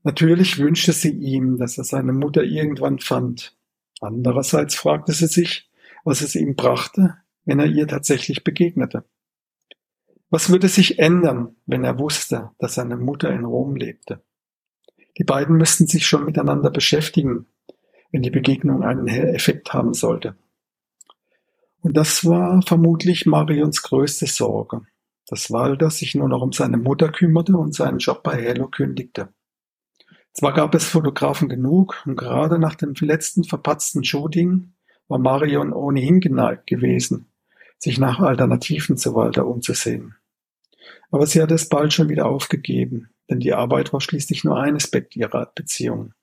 Natürlich 0.03 0.59
wünschte 0.59 0.93
sie 0.93 1.13
ihm, 1.13 1.57
dass 1.57 1.79
er 1.79 1.85
seine 1.85 2.13
Mutter 2.13 2.45
irgendwann 2.45 2.99
fand. 2.99 3.57
Andererseits 4.03 4.75
fragte 4.75 5.15
sie 5.15 5.29
sich, 5.29 5.71
was 6.05 6.21
es 6.21 6.35
ihm 6.35 6.57
brachte, 6.57 7.15
wenn 7.47 7.59
er 7.59 7.67
ihr 7.67 7.89
tatsächlich 7.89 8.45
begegnete. 8.45 9.07
Was 10.29 10.51
würde 10.51 10.69
sich 10.69 10.99
ändern, 10.99 11.57
wenn 11.65 11.85
er 11.85 11.99
wusste, 11.99 12.51
dass 12.59 12.75
seine 12.75 12.99
Mutter 12.99 13.31
in 13.31 13.47
Rom 13.47 13.77
lebte? 13.77 14.23
Die 15.17 15.25
beiden 15.25 15.57
müssten 15.57 15.87
sich 15.87 16.07
schon 16.07 16.27
miteinander 16.27 16.69
beschäftigen, 16.69 17.47
wenn 18.15 18.23
die 18.23 18.31
Begegnung 18.31 18.85
einen 18.85 19.09
Effekt 19.09 19.73
haben 19.73 19.93
sollte. 19.93 20.37
Und 21.81 21.97
das 21.97 22.25
war 22.25 22.63
vermutlich 22.63 23.27
Marions 23.27 23.83
größte 23.83 24.27
Sorge, 24.27 24.83
dass 25.27 25.51
Walter 25.51 25.91
sich 25.91 26.15
nur 26.15 26.29
noch 26.29 26.41
um 26.41 26.53
seine 26.53 26.77
Mutter 26.77 27.11
kümmerte 27.11 27.57
und 27.57 27.75
seinen 27.75 27.99
Job 27.99 28.23
bei 28.23 28.41
Hello 28.41 28.69
kündigte. 28.69 29.31
Zwar 30.33 30.53
gab 30.53 30.77
es 30.77 30.85
Fotografen 30.85 31.49
genug 31.49 32.05
und 32.07 32.15
gerade 32.15 32.61
nach 32.61 32.77
dem 32.77 32.95
letzten 33.01 33.43
verpatzten 33.43 34.05
Shooting 34.05 34.75
war 35.09 35.19
Marion 35.19 35.73
ohnehin 35.73 36.21
geneigt 36.21 36.69
gewesen, 36.69 37.27
sich 37.79 37.99
nach 37.99 38.21
Alternativen 38.21 38.97
zu 38.97 39.17
Walter 39.17 39.45
umzusehen. 39.45 40.15
Aber 41.11 41.27
sie 41.27 41.43
hatte 41.43 41.55
es 41.55 41.69
bald 41.69 41.93
schon 41.93 42.09
wieder 42.09 42.27
aufgegeben, 42.27 43.11
denn 43.29 43.41
die 43.41 43.55
Arbeit 43.55 43.93
war 43.93 44.01
schließlich 44.01 44.45
nur 44.45 44.57
ein 44.61 44.77
Aspekt 44.77 45.17
ihrer 45.17 45.51
Beziehung. 45.53 46.15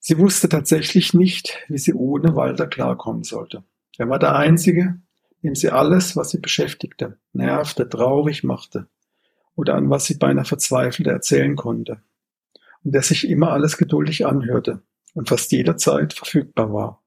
Sie 0.00 0.18
wusste 0.18 0.48
tatsächlich 0.48 1.14
nicht, 1.14 1.58
wie 1.68 1.78
sie 1.78 1.94
ohne 1.94 2.36
Walter 2.36 2.66
klarkommen 2.66 3.24
sollte. 3.24 3.64
Er 3.98 4.08
war 4.08 4.18
der 4.18 4.36
Einzige, 4.36 5.00
dem 5.42 5.54
sie 5.54 5.70
alles, 5.70 6.16
was 6.16 6.30
sie 6.30 6.38
beschäftigte, 6.38 7.18
nervte, 7.32 7.88
traurig 7.88 8.44
machte 8.44 8.88
oder 9.56 9.74
an 9.74 9.90
was 9.90 10.06
sie 10.06 10.14
beinahe 10.14 10.44
verzweifelte 10.44 11.10
erzählen 11.10 11.56
konnte 11.56 12.00
und 12.84 12.94
der 12.94 13.02
sich 13.02 13.28
immer 13.28 13.50
alles 13.50 13.76
geduldig 13.76 14.26
anhörte 14.26 14.82
und 15.14 15.28
fast 15.28 15.50
jederzeit 15.52 16.12
verfügbar 16.12 16.72
war. 16.72 17.02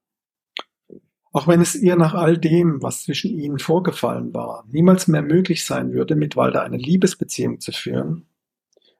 Auch 1.32 1.48
wenn 1.48 1.62
es 1.62 1.74
ihr 1.74 1.96
nach 1.96 2.12
all 2.12 2.36
dem, 2.36 2.82
was 2.82 3.04
zwischen 3.04 3.38
ihnen 3.38 3.58
vorgefallen 3.58 4.34
war, 4.34 4.66
niemals 4.68 5.08
mehr 5.08 5.22
möglich 5.22 5.64
sein 5.64 5.94
würde, 5.94 6.14
mit 6.14 6.36
Walter 6.36 6.62
eine 6.62 6.76
Liebesbeziehung 6.76 7.58
zu 7.58 7.72
führen, 7.72 8.26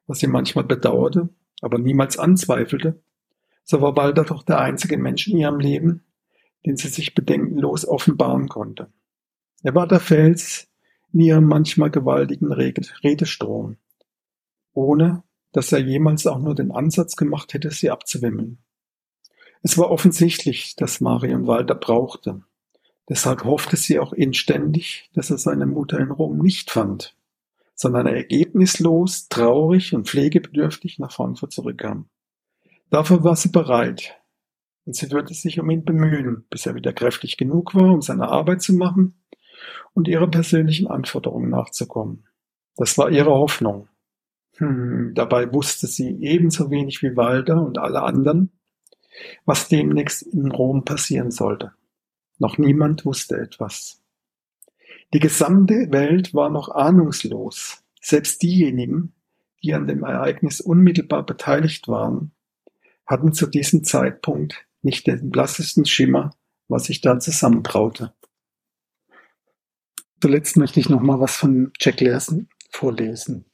was 0.07 0.19
sie 0.19 0.27
manchmal 0.27 0.63
bedauerte, 0.63 1.29
aber 1.61 1.77
niemals 1.77 2.17
anzweifelte, 2.17 2.99
so 3.63 3.81
war 3.81 3.95
Walter 3.95 4.23
doch 4.23 4.43
der 4.43 4.59
einzige 4.59 4.97
Mensch 4.97 5.27
in 5.27 5.37
ihrem 5.37 5.59
Leben, 5.59 6.03
den 6.65 6.77
sie 6.77 6.89
sich 6.89 7.15
bedenkenlos 7.15 7.87
offenbaren 7.87 8.47
konnte. 8.47 8.91
Er 9.63 9.75
war 9.75 9.87
der 9.87 9.99
Fels 9.99 10.67
in 11.13 11.21
ihrem 11.21 11.45
manchmal 11.45 11.91
gewaltigen 11.91 12.51
Redestrom, 12.51 13.77
ohne 14.73 15.23
dass 15.51 15.71
er 15.71 15.79
jemals 15.79 16.25
auch 16.27 16.39
nur 16.39 16.55
den 16.55 16.71
Ansatz 16.71 17.15
gemacht 17.15 17.53
hätte, 17.53 17.71
sie 17.71 17.91
abzuwimmeln. 17.91 18.57
Es 19.61 19.77
war 19.77 19.91
offensichtlich, 19.91 20.75
dass 20.75 20.99
Marion 20.99 21.47
Walter 21.47 21.75
brauchte. 21.75 22.41
Deshalb 23.07 23.45
hoffte 23.45 23.77
sie 23.77 23.99
auch 23.99 24.11
inständig, 24.11 25.09
dass 25.13 25.29
er 25.29 25.37
seine 25.37 25.65
Mutter 25.65 25.99
in 25.99 26.11
Rom 26.11 26.39
nicht 26.39 26.71
fand, 26.71 27.15
sondern 27.75 28.07
ergebnislos, 28.07 29.29
traurig 29.29 29.93
und 29.93 30.07
pflegebedürftig 30.07 30.99
nach 30.99 31.11
Frankfurt 31.11 31.53
zurückkam. 31.53 32.09
Dafür 32.89 33.23
war 33.23 33.35
sie 33.35 33.49
bereit, 33.49 34.15
und 34.85 34.95
sie 34.95 35.11
würde 35.11 35.33
sich 35.33 35.59
um 35.59 35.69
ihn 35.69 35.85
bemühen, 35.85 36.45
bis 36.49 36.65
er 36.65 36.75
wieder 36.75 36.93
kräftig 36.93 37.37
genug 37.37 37.73
war, 37.73 37.93
um 37.93 38.01
seine 38.01 38.29
Arbeit 38.29 38.61
zu 38.61 38.73
machen 38.73 39.23
und 39.93 40.07
ihre 40.07 40.29
persönlichen 40.29 40.87
Anforderungen 40.87 41.49
nachzukommen. 41.49 42.25
Das 42.75 42.97
war 42.97 43.09
ihre 43.09 43.31
Hoffnung. 43.31 43.87
Hm, 44.57 45.13
dabei 45.15 45.51
wusste 45.53 45.87
sie 45.87 46.17
ebenso 46.21 46.69
wenig 46.69 47.01
wie 47.01 47.15
Walter 47.15 47.61
und 47.61 47.77
alle 47.77 48.03
anderen, 48.03 48.51
was 49.45 49.67
demnächst 49.67 50.23
in 50.23 50.51
Rom 50.51 50.85
passieren 50.85 51.31
sollte. 51.31 51.71
Noch 52.39 52.57
niemand 52.57 53.05
wusste 53.05 53.37
etwas. 53.37 54.01
Die 55.13 55.19
gesamte 55.19 55.91
Welt 55.91 56.33
war 56.33 56.49
noch 56.49 56.69
ahnungslos. 56.69 57.83
Selbst 58.01 58.41
diejenigen, 58.41 59.13
die 59.63 59.73
an 59.73 59.87
dem 59.87 60.03
Ereignis 60.03 60.59
unmittelbar 60.59 61.25
beteiligt 61.25 61.87
waren, 61.87 62.32
hatten 63.05 63.33
zu 63.33 63.47
diesem 63.47 63.83
Zeitpunkt 63.83 64.65
nicht 64.81 65.07
den 65.07 65.29
blassesten 65.29 65.85
Schimmer, 65.85 66.35
was 66.67 66.85
sich 66.85 67.01
da 67.01 67.19
zusammenbraute. 67.19 68.13
Zuletzt 70.21 70.55
möchte 70.57 70.79
ich 70.79 70.89
noch 70.89 71.01
mal 71.01 71.19
was 71.19 71.35
von 71.35 71.73
Jack 71.79 71.99
Learson 71.99 72.47
vorlesen. 72.69 73.45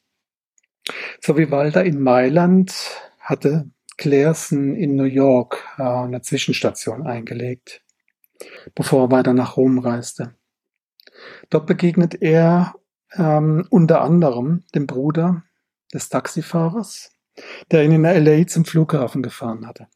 So 1.20 1.36
wie 1.36 1.50
Walter 1.50 1.84
in 1.84 2.00
Mailand 2.00 2.72
hatte 3.18 3.70
Claerson 3.96 4.74
in 4.74 4.96
New 4.96 5.04
York 5.04 5.62
äh, 5.78 5.82
eine 5.82 6.22
Zwischenstation 6.22 7.06
eingelegt, 7.06 7.82
bevor 8.74 9.04
er 9.04 9.10
weiter 9.10 9.34
nach 9.34 9.56
Rom 9.56 9.78
reiste. 9.78 10.34
Dort 11.50 11.66
begegnet 11.66 12.22
er 12.22 12.74
ähm, 13.12 13.66
unter 13.68 14.00
anderem 14.00 14.64
dem 14.74 14.86
Bruder 14.86 15.42
des 15.92 16.08
Taxifahrers, 16.08 17.14
der 17.70 17.84
ihn 17.84 17.92
in 17.92 18.02
LA 18.02 18.46
zum 18.46 18.64
Flughafen 18.64 19.22
gefahren 19.22 19.66
hatte. 19.66 19.88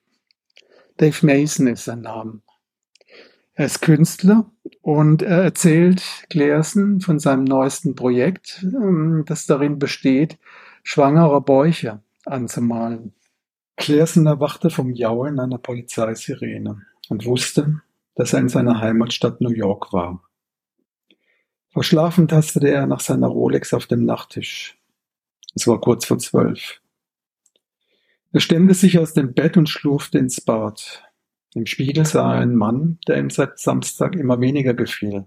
Dave 0.97 1.27
Mason 1.27 1.67
ist 1.67 1.85
sein 1.85 2.03
Name. 2.03 2.41
Er 3.55 3.67
ist 3.67 3.83
Künstler 3.83 4.51
und 4.83 5.23
er 5.23 5.43
erzählt 5.43 6.03
Claerson 6.31 7.01
von 7.01 7.19
seinem 7.19 7.45
neuesten 7.45 7.95
Projekt, 7.95 8.65
ähm, 8.65 9.25
das 9.27 9.47
darin 9.47 9.79
besteht, 9.79 10.39
schwangere 10.83 11.41
Bäuche 11.41 12.03
anzumalen. 12.27 13.15
Claerson 13.77 14.27
erwachte 14.27 14.71
vom 14.71 14.91
Jauen 14.91 15.39
einer 15.39 15.59
Polizeisirene 15.59 16.83
und 17.09 17.27
wusste, 17.27 17.81
dass 18.15 18.33
er 18.33 18.41
in 18.41 18.49
seiner 18.49 18.81
Heimatstadt 18.81 19.41
New 19.41 19.51
York 19.51 19.93
war. 19.93 20.23
Verschlafen 21.71 22.29
tastete 22.29 22.69
er 22.69 22.87
nach 22.87 23.01
seiner 23.01 23.27
Rolex 23.27 23.75
auf 23.75 23.87
dem 23.87 24.05
Nachttisch. 24.05 24.79
Es 25.57 25.67
war 25.67 25.81
kurz 25.81 26.07
vor 26.07 26.19
zwölf. 26.19 26.81
Er 28.35 28.41
stemmte 28.41 28.75
sich 28.75 28.99
aus 28.99 29.15
dem 29.15 29.33
Bett 29.33 29.57
und 29.57 29.69
schlurfte 29.69 30.19
ins 30.19 30.41
Bad. 30.41 31.05
Im 31.55 31.67
Spiegel 31.67 32.05
sah 32.05 32.35
er 32.35 32.41
einen 32.41 32.57
Mann, 32.57 32.99
der 33.07 33.19
ihm 33.19 33.31
seit 33.31 33.61
Samstag 33.61 34.17
immer 34.17 34.41
weniger 34.41 34.75
gefiel. 34.75 35.27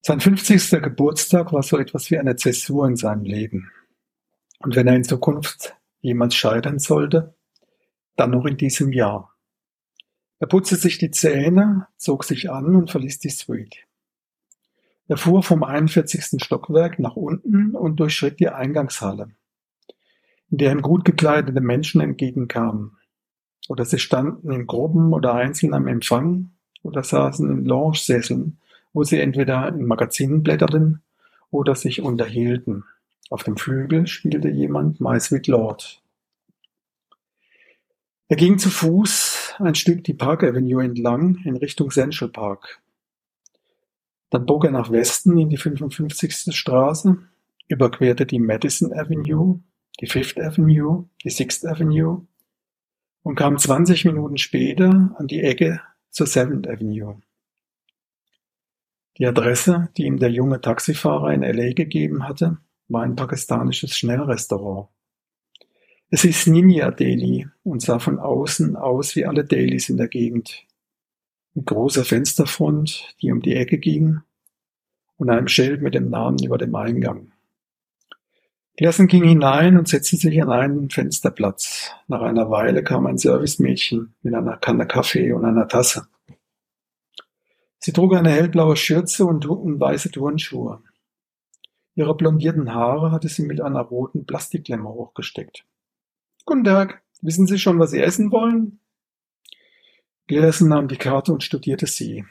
Sein 0.00 0.18
50. 0.18 0.82
Geburtstag 0.82 1.52
war 1.52 1.62
so 1.62 1.78
etwas 1.78 2.10
wie 2.10 2.18
eine 2.18 2.34
Zäsur 2.34 2.88
in 2.88 2.96
seinem 2.96 3.22
Leben. 3.22 3.70
Und 4.58 4.74
wenn 4.74 4.88
er 4.88 4.96
in 4.96 5.04
Zukunft 5.04 5.76
jemals 6.00 6.34
scheitern 6.34 6.80
sollte, 6.80 7.36
dann 8.16 8.32
noch 8.32 8.44
in 8.44 8.56
diesem 8.56 8.92
Jahr. 8.92 9.32
Er 10.40 10.48
putzte 10.48 10.74
sich 10.74 10.98
die 10.98 11.12
Zähne, 11.12 11.86
zog 11.96 12.24
sich 12.24 12.50
an 12.50 12.74
und 12.74 12.90
verließ 12.90 13.20
die 13.20 13.30
Suite. 13.30 13.86
Er 15.06 15.16
fuhr 15.16 15.44
vom 15.44 15.62
41. 15.62 16.42
Stockwerk 16.42 16.98
nach 16.98 17.14
unten 17.14 17.76
und 17.76 18.00
durchschritt 18.00 18.40
die 18.40 18.48
Eingangshalle, 18.48 19.30
in 20.52 20.58
der 20.58 20.70
ihm 20.70 20.82
gut 20.82 21.04
gekleidete 21.06 21.60
Menschen 21.62 22.02
entgegenkamen. 22.02 22.98
Oder 23.68 23.86
sie 23.86 23.98
standen 23.98 24.52
in 24.52 24.66
Gruppen 24.66 25.14
oder 25.14 25.32
einzeln 25.34 25.72
am 25.72 25.88
Empfang 25.88 26.50
oder 26.82 27.02
saßen 27.02 27.50
in 27.50 27.64
Lounge-Sesseln, 27.64 28.58
wo 28.92 29.02
sie 29.02 29.18
entweder 29.18 29.68
in 29.68 29.86
Magazinen 29.86 30.42
blätterten 30.42 31.02
oder 31.50 31.74
sich 31.74 32.02
unterhielten. 32.02 32.84
Auf 33.30 33.44
dem 33.44 33.56
Flügel 33.56 34.06
spielte 34.06 34.50
jemand 34.50 35.00
My 35.00 35.18
Sweet 35.18 35.46
Lord. 35.46 36.02
Er 38.28 38.36
ging 38.36 38.58
zu 38.58 38.68
Fuß 38.68 39.54
ein 39.58 39.74
Stück 39.74 40.04
die 40.04 40.14
Park 40.14 40.44
Avenue 40.44 40.84
entlang 40.84 41.36
in 41.44 41.56
Richtung 41.56 41.90
Central 41.90 42.28
Park. 42.28 42.82
Dann 44.28 44.44
bog 44.44 44.66
er 44.66 44.70
nach 44.70 44.90
Westen 44.90 45.38
in 45.38 45.48
die 45.48 45.56
55. 45.56 46.54
Straße, 46.54 47.18
überquerte 47.68 48.26
die 48.26 48.38
Madison 48.38 48.92
Avenue, 48.92 49.60
die 50.00 50.06
Fifth 50.06 50.40
Avenue, 50.40 51.08
die 51.24 51.30
Sixth 51.30 51.64
Avenue 51.66 52.26
und 53.22 53.36
kam 53.36 53.58
20 53.58 54.04
Minuten 54.04 54.38
später 54.38 55.14
an 55.16 55.26
die 55.26 55.40
Ecke 55.40 55.80
zur 56.10 56.26
Seventh 56.26 56.68
Avenue. 56.68 57.20
Die 59.18 59.26
Adresse, 59.26 59.90
die 59.96 60.04
ihm 60.04 60.18
der 60.18 60.30
junge 60.30 60.60
Taxifahrer 60.60 61.32
in 61.32 61.42
LA 61.42 61.74
gegeben 61.74 62.26
hatte, 62.26 62.58
war 62.88 63.02
ein 63.02 63.16
pakistanisches 63.16 63.96
Schnellrestaurant. 63.96 64.88
Es 66.10 66.22
hieß 66.22 66.48
Ninja 66.48 66.90
Delhi 66.90 67.48
und 67.62 67.80
sah 67.80 67.98
von 67.98 68.18
außen 68.18 68.76
aus 68.76 69.16
wie 69.16 69.24
alle 69.24 69.44
Delis 69.44 69.88
in 69.88 69.96
der 69.96 70.08
Gegend. 70.08 70.66
Mit 71.54 71.66
großer 71.66 72.04
Fensterfront, 72.04 73.14
die 73.20 73.32
um 73.32 73.40
die 73.40 73.54
Ecke 73.54 73.78
ging, 73.78 74.20
und 75.16 75.30
einem 75.30 75.48
Schild 75.48 75.82
mit 75.82 75.94
dem 75.94 76.10
Namen 76.10 76.42
über 76.42 76.58
dem 76.58 76.74
Eingang. 76.74 77.31
Gerson 78.76 79.06
ging 79.06 79.24
hinein 79.24 79.76
und 79.76 79.86
setzte 79.86 80.16
sich 80.16 80.40
an 80.40 80.50
einen 80.50 80.88
Fensterplatz. 80.88 81.90
Nach 82.08 82.22
einer 82.22 82.50
Weile 82.50 82.82
kam 82.82 83.06
ein 83.06 83.18
Servicemädchen 83.18 84.14
mit 84.22 84.34
einer 84.34 84.56
Kanne 84.56 84.86
Kaffee 84.86 85.32
und 85.32 85.44
einer 85.44 85.68
Tasse. 85.68 86.06
Sie 87.78 87.92
trug 87.92 88.14
eine 88.14 88.30
hellblaue 88.30 88.76
Schürze 88.76 89.26
und, 89.26 89.44
und 89.44 89.78
weiße 89.78 90.10
Turnschuhe. 90.10 90.82
Ihre 91.94 92.16
blondierten 92.16 92.72
Haare 92.72 93.10
hatte 93.10 93.28
sie 93.28 93.42
mit 93.42 93.60
einer 93.60 93.82
roten 93.82 94.24
Plastikklemme 94.24 94.88
hochgesteckt. 94.88 95.66
Guten 96.46 96.64
Tag, 96.64 97.02
wissen 97.20 97.46
Sie 97.46 97.58
schon, 97.58 97.78
was 97.78 97.90
Sie 97.90 98.00
essen 98.00 98.32
wollen? 98.32 98.80
Gerson 100.28 100.68
nahm 100.68 100.88
die 100.88 100.96
Karte 100.96 101.32
und 101.32 101.42
studierte 101.42 101.86
sie, 101.86 102.24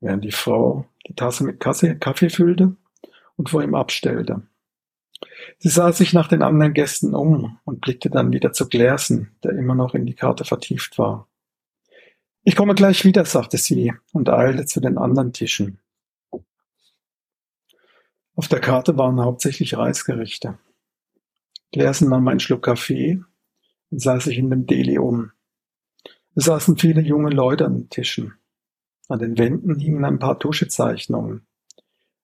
während 0.00 0.24
die 0.24 0.32
Frau 0.32 0.84
die 1.06 1.14
Tasse 1.14 1.44
mit 1.44 1.60
Kaffee 1.60 2.28
füllte 2.28 2.76
und 3.36 3.48
vor 3.48 3.62
ihm 3.62 3.74
abstellte. 3.74 4.42
Sie 5.58 5.68
sah 5.68 5.92
sich 5.92 6.12
nach 6.12 6.28
den 6.28 6.42
anderen 6.42 6.74
Gästen 6.74 7.14
um 7.14 7.58
und 7.64 7.80
blickte 7.80 8.10
dann 8.10 8.32
wieder 8.32 8.52
zu 8.52 8.68
Glersen, 8.68 9.36
der 9.42 9.52
immer 9.52 9.74
noch 9.74 9.94
in 9.94 10.06
die 10.06 10.14
Karte 10.14 10.44
vertieft 10.44 10.98
war. 10.98 11.28
Ich 12.44 12.56
komme 12.56 12.74
gleich 12.74 13.04
wieder, 13.04 13.24
sagte 13.24 13.58
sie 13.58 13.92
und 14.12 14.28
eilte 14.28 14.64
zu 14.64 14.80
den 14.80 14.96
anderen 14.96 15.32
Tischen. 15.32 15.80
Auf 18.34 18.46
der 18.48 18.60
Karte 18.60 18.96
waren 18.96 19.20
hauptsächlich 19.20 19.76
Reisgerichte. 19.76 20.58
Glersen 21.72 22.08
nahm 22.08 22.28
einen 22.28 22.40
Schluck 22.40 22.62
Kaffee 22.62 23.20
und 23.90 24.00
sah 24.00 24.20
sich 24.20 24.38
in 24.38 24.48
dem 24.48 24.66
Deli 24.66 24.98
um. 24.98 25.32
Es 26.34 26.44
saßen 26.44 26.78
viele 26.78 27.00
junge 27.00 27.30
Leute 27.30 27.66
an 27.66 27.74
den 27.74 27.90
Tischen. 27.90 28.34
An 29.08 29.18
den 29.18 29.36
Wänden 29.38 29.78
hingen 29.78 30.04
ein 30.04 30.18
paar 30.18 30.38
Tuschezeichnungen, 30.38 31.46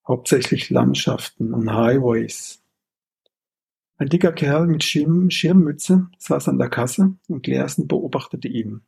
hauptsächlich 0.06 0.70
Landschaften 0.70 1.52
und 1.52 1.72
Highways. 1.72 2.63
Ein 3.96 4.08
dicker 4.08 4.32
Kerl 4.32 4.66
mit 4.66 4.82
Schirm, 4.82 5.30
Schirmmütze 5.30 6.08
saß 6.18 6.48
an 6.48 6.58
der 6.58 6.68
Kasse 6.68 7.14
und 7.28 7.42
Glersen 7.42 7.86
beobachtete 7.86 8.48
ihn, 8.48 8.82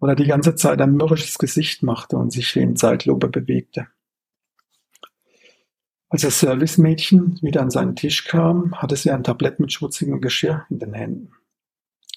weil 0.00 0.10
er 0.10 0.16
die 0.16 0.26
ganze 0.26 0.56
Zeit 0.56 0.80
ein 0.80 0.94
mürrisches 0.94 1.38
Gesicht 1.38 1.82
machte 1.82 2.16
und 2.16 2.32
sich 2.32 2.54
wie 2.56 2.60
in 2.60 2.76
Zeitlupe 2.76 3.28
bewegte. 3.28 3.86
Als 6.08 6.22
das 6.22 6.40
Servicemädchen 6.40 7.38
wieder 7.42 7.60
an 7.60 7.70
seinen 7.70 7.94
Tisch 7.94 8.24
kam, 8.24 8.74
hatte 8.80 8.96
sie 8.96 9.10
ein 9.10 9.22
Tablett 9.22 9.60
mit 9.60 9.72
schmutzigem 9.72 10.20
Geschirr 10.20 10.64
in 10.70 10.78
den 10.78 10.94
Händen. 10.94 11.32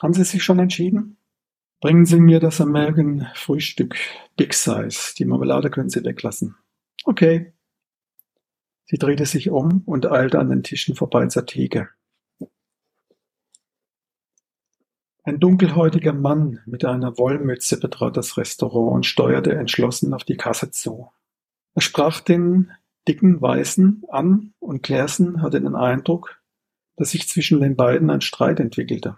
Haben 0.01 0.13
Sie 0.13 0.23
sich 0.23 0.43
schon 0.43 0.59
entschieden? 0.59 1.17
Bringen 1.79 2.05
Sie 2.05 2.19
mir 2.19 2.39
das 2.39 2.61
American 2.61 3.27
Frühstück 3.35 3.95
Big 4.37 4.53
Size. 4.53 5.13
Die 5.17 5.25
Marmelade 5.25 5.69
können 5.69 5.89
Sie 5.89 6.03
weglassen. 6.03 6.55
Okay. 7.03 7.53
Sie 8.91 8.97
drehte 8.97 9.25
sich 9.25 9.49
um 9.49 9.83
und 9.85 10.05
eilte 10.11 10.37
an 10.37 10.49
den 10.49 10.63
Tischen 10.63 10.95
vorbei 10.95 11.25
zur 11.27 11.45
Theke. 11.45 11.87
Ein 15.23 15.39
dunkelhäutiger 15.39 16.11
Mann 16.11 16.59
mit 16.65 16.83
einer 16.83 17.17
Wollmütze 17.17 17.79
betrat 17.79 18.17
das 18.17 18.35
Restaurant 18.35 18.93
und 18.93 19.05
steuerte 19.05 19.53
entschlossen 19.53 20.13
auf 20.13 20.25
die 20.25 20.35
Kasse 20.35 20.71
zu. 20.71 21.09
Er 21.73 21.81
sprach 21.81 22.19
den 22.19 22.71
dicken 23.07 23.41
Weißen 23.41 24.03
an 24.09 24.53
und 24.59 24.83
Claerson 24.83 25.41
hatte 25.41 25.61
den 25.61 25.75
Eindruck, 25.75 26.41
dass 26.97 27.11
sich 27.11 27.29
zwischen 27.29 27.61
den 27.61 27.77
beiden 27.77 28.09
ein 28.09 28.19
Streit 28.19 28.59
entwickelte, 28.59 29.15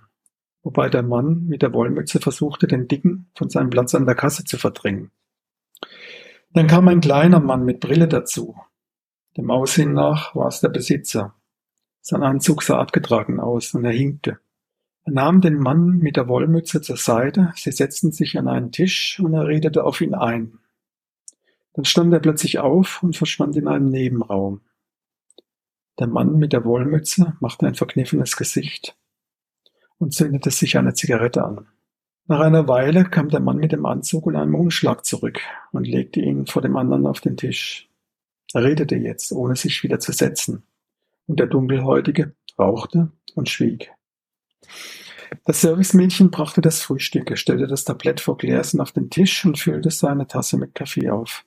wobei 0.62 0.88
der 0.88 1.02
Mann 1.02 1.48
mit 1.48 1.64
der 1.64 1.74
Wollmütze 1.74 2.20
versuchte, 2.20 2.68
den 2.68 2.88
Dicken 2.88 3.32
von 3.34 3.50
seinem 3.50 3.72
Platz 3.72 3.96
an 3.96 4.06
der 4.06 4.14
Kasse 4.14 4.44
zu 4.44 4.60
verdrängen. 4.60 5.10
Dann 6.52 6.68
kam 6.68 6.88
ein 6.90 7.02
kleiner 7.02 7.40
Mann 7.40 7.66
mit 7.66 7.80
Brille 7.80 8.08
dazu, 8.08 8.56
dem 9.38 9.50
Aussehen 9.50 9.94
nach 9.94 10.36
war 10.36 10.48
es 10.48 10.62
der 10.62 10.70
Besitzer. 10.70 11.34
Sein 12.02 12.24
Anzug 12.24 12.64
sah 12.64 12.80
abgetragen 12.80 13.40
aus 13.40 13.74
und 13.74 13.86
er 13.86 13.92
hinkte. 13.92 14.40
Er 15.06 15.14
nahm 15.14 15.42
den 15.42 15.58
Mann 15.58 15.98
mit 15.98 16.16
der 16.16 16.28
Wollmütze 16.28 16.82
zur 16.82 16.98
Seite, 16.98 17.52
sie 17.56 17.72
setzten 17.72 18.12
sich 18.12 18.38
an 18.38 18.48
einen 18.48 18.72
Tisch 18.72 19.20
und 19.20 19.34
er 19.34 19.48
redete 19.48 19.84
auf 19.84 20.02
ihn 20.02 20.14
ein. 20.14 20.60
Dann 21.74 21.86
stand 21.86 22.14
er 22.14 22.20
plötzlich 22.20 22.60
auf 22.60 23.02
und 23.04 23.18
verschwand 23.18 23.56
in 23.58 23.68
einem 23.68 23.90
Nebenraum. 23.90 24.62
Der 26.00 26.08
Mann 26.08 26.38
mit 26.38 26.54
der 26.54 26.66
Wollmütze 26.66 27.36
machte 27.40 27.68
ein 27.68 27.76
verkniffenes 27.76 28.38
Gesicht 28.38 28.96
und 29.98 30.14
zündete 30.14 30.52
sich 30.52 30.78
eine 30.78 30.94
Zigarette 30.94 31.44
an. 31.44 31.68
Nach 32.28 32.40
einer 32.40 32.68
Weile 32.68 33.04
kam 33.06 33.30
der 33.30 33.42
Mann 33.42 33.58
mit 33.58 33.74
dem 33.74 33.86
Anzug 33.86 34.28
und 34.28 34.36
einem 34.36 34.56
Umschlag 34.56 35.06
zurück 35.06 35.40
und 35.72 35.86
legte 35.86 36.22
ihn 36.22 36.48
vor 36.48 36.62
dem 36.62 36.78
anderen 36.78 37.06
auf 37.06 37.20
den 37.20 37.36
Tisch. 37.36 37.90
Er 38.54 38.64
redete 38.64 38.96
jetzt, 38.96 39.32
ohne 39.32 39.56
sich 39.56 39.84
wieder 39.84 40.00
zu 40.00 40.12
setzen, 40.12 40.64
und 41.28 41.40
der 41.40 41.48
Dunkelhäutige 41.48 42.36
rauchte 42.58 43.12
und 43.36 43.50
schwieg. 43.50 43.92
Das 45.46 45.62
Servicemädchen 45.62 46.30
brachte 46.32 46.62
das 46.62 46.82
Frühstück, 46.82 47.36
stellte 47.38 47.68
das 47.68 47.84
Tablett 47.84 48.22
vor 48.22 48.38
Gläsern 48.38 48.82
auf 48.82 48.92
den 48.92 49.10
Tisch 49.10 49.44
und 49.46 49.58
füllte 49.58 49.90
seine 49.90 50.28
Tasse 50.28 50.58
mit 50.58 50.76
Kaffee 50.76 51.10
auf. 51.10 51.44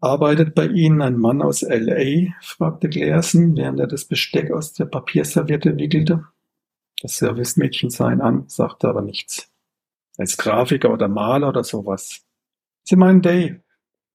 Arbeitet 0.00 0.54
bei 0.54 0.66
Ihnen 0.66 1.02
ein 1.02 1.18
Mann 1.18 1.42
aus 1.42 1.62
L.A.? 1.62 2.32
fragte 2.40 2.88
Glersen, 2.88 3.54
während 3.54 3.80
er 3.80 3.86
das 3.86 4.06
Besteck 4.06 4.50
aus 4.50 4.72
der 4.72 4.86
Papierserviette 4.86 5.76
wickelte. 5.76 6.24
Das 7.02 7.18
Servicemädchen 7.18 7.90
sah 7.90 8.10
ihn 8.10 8.22
an, 8.22 8.48
sagte 8.48 8.88
aber 8.88 9.02
nichts. 9.02 9.50
Als 10.16 10.38
Grafiker 10.38 10.90
oder 10.90 11.08
Maler 11.08 11.48
oder 11.50 11.64
sowas. 11.64 12.22
Sie 12.82 12.96
meinen 12.96 13.20
Dave. 13.20 13.60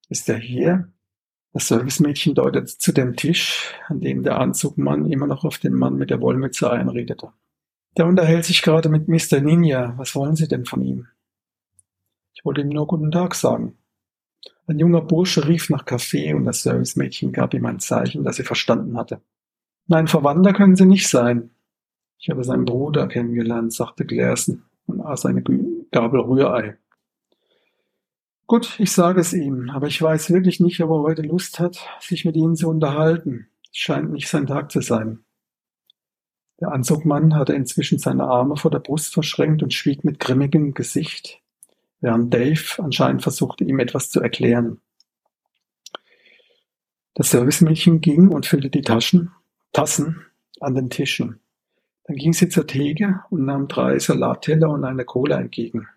Ist 0.10 0.28
er 0.28 0.38
hier? 0.38 0.91
Das 1.56 1.70
Servicemädchen 1.70 2.36
deutet 2.36 2.68
zu 2.68 2.91
dem 2.91 3.15
Tisch, 3.15 3.74
an 3.88 4.02
dem 4.02 4.24
der 4.24 4.39
Anzugmann 4.39 5.10
immer 5.10 5.26
noch 5.26 5.46
auf 5.46 5.58
den 5.58 5.72
Mann 5.72 5.96
mit 5.96 6.10
der 6.10 6.20
Wollmütze 6.20 6.70
einredete. 6.70 7.32
Der 7.96 8.08
unterhält 8.08 8.44
sich 8.44 8.62
gerade 8.62 8.89
mit 8.89 9.08
Mr. 9.08 9.39
Ninja. 9.39 9.94
Was 9.96 10.15
wollen 10.15 10.36
Sie 10.36 10.50
denn 10.50 10.65
von 10.65 10.82
ihm? 10.82 11.08
Ich 12.34 12.44
wollte 12.44 12.60
ihm 12.60 12.68
nur 12.68 12.88
guten 12.88 13.10
Tag 13.10 13.36
sagen. 13.36 13.78
Ein 14.68 14.80
junger 14.80 15.00
Bursche 15.00 15.48
rief 15.48 15.70
nach 15.70 15.86
Kaffee 15.86 16.34
und 16.34 16.44
das 16.44 16.62
Servicemädchen 16.62 17.32
gab 17.32 17.54
ihm 17.54 17.65
ein 17.65 17.80
Zeichen, 17.80 18.26
das 18.26 18.36
sie 18.36 18.44
verstanden 18.44 18.98
hatte. 18.98 19.22
Nein, 19.88 20.08
Verwandter 20.08 20.52
können 20.52 20.76
Sie 20.76 20.86
nicht 20.86 21.08
sein. 21.08 21.52
Ich 22.18 22.30
habe 22.30 22.44
seinen 22.44 22.65
Bruder 22.65 23.08
kennengelernt, 23.08 23.72
sagte 23.72 24.06
Glersen 24.06 24.65
und 24.88 25.00
aß 25.00 25.26
eine 25.26 25.41
Gabel 25.41 26.20
Rührei. 26.20 26.76
Gut, 28.47 28.79
ich 28.79 28.91
sage 28.91 29.21
es 29.21 29.34
ihm, 29.34 29.71
aber 29.71 29.88
ich 29.88 29.99
weiß 29.99 30.29
wirklich 30.29 30.60
nicht, 30.60 30.79
ob 30.81 30.91
er 30.91 31.01
heute 31.01 31.23
Lust 31.23 31.60
hat, 31.60 31.79
sich 31.99 32.25
mit 32.25 32.36
Ihnen 32.36 32.55
zu 32.55 32.69
unterhalten. 32.69 33.47
Es 33.71 33.77
scheint 33.79 34.12
nicht 34.12 34.27
sein 34.27 34.45
Tag 34.45 34.71
zu 34.71 34.81
sein. 34.81 35.25
Der 36.60 36.71
Anzugmann 36.71 37.34
hatte 37.36 37.53
inzwischen 37.53 37.97
seine 37.97 38.25
Arme 38.25 38.55
vor 38.55 38.69
der 38.69 38.79
Brust 38.79 39.15
verschränkt 39.15 39.63
und 39.63 39.73
schwieg 39.73 40.03
mit 40.03 40.19
grimmigem 40.19 40.75
Gesicht, 40.75 41.41
während 42.01 42.31
Dave 42.31 42.62
anscheinend 42.77 43.23
versuchte, 43.23 43.63
ihm 43.63 43.79
etwas 43.79 44.12
zu 44.12 44.21
erklären. 44.21 44.79
Das 47.15 47.31
Servicemädchen 47.31 47.99
ging 47.99 48.29
und 48.29 48.45
füllte 48.45 48.69
die 48.69 48.84
Taschen, 48.84 49.31
Tassen 49.73 50.23
an 50.60 50.75
den 50.75 50.91
Tischen. 50.91 51.39
Dann 52.03 52.17
ging 52.17 52.31
sie 52.31 52.49
zur 52.49 52.67
Theke 52.67 53.21
und 53.31 53.45
nahm 53.45 53.67
drei 53.67 53.97
Salatteller 53.97 54.69
und 54.69 54.86
eine 54.86 55.03
Cola 55.03 55.39
entgegen, 55.39 55.88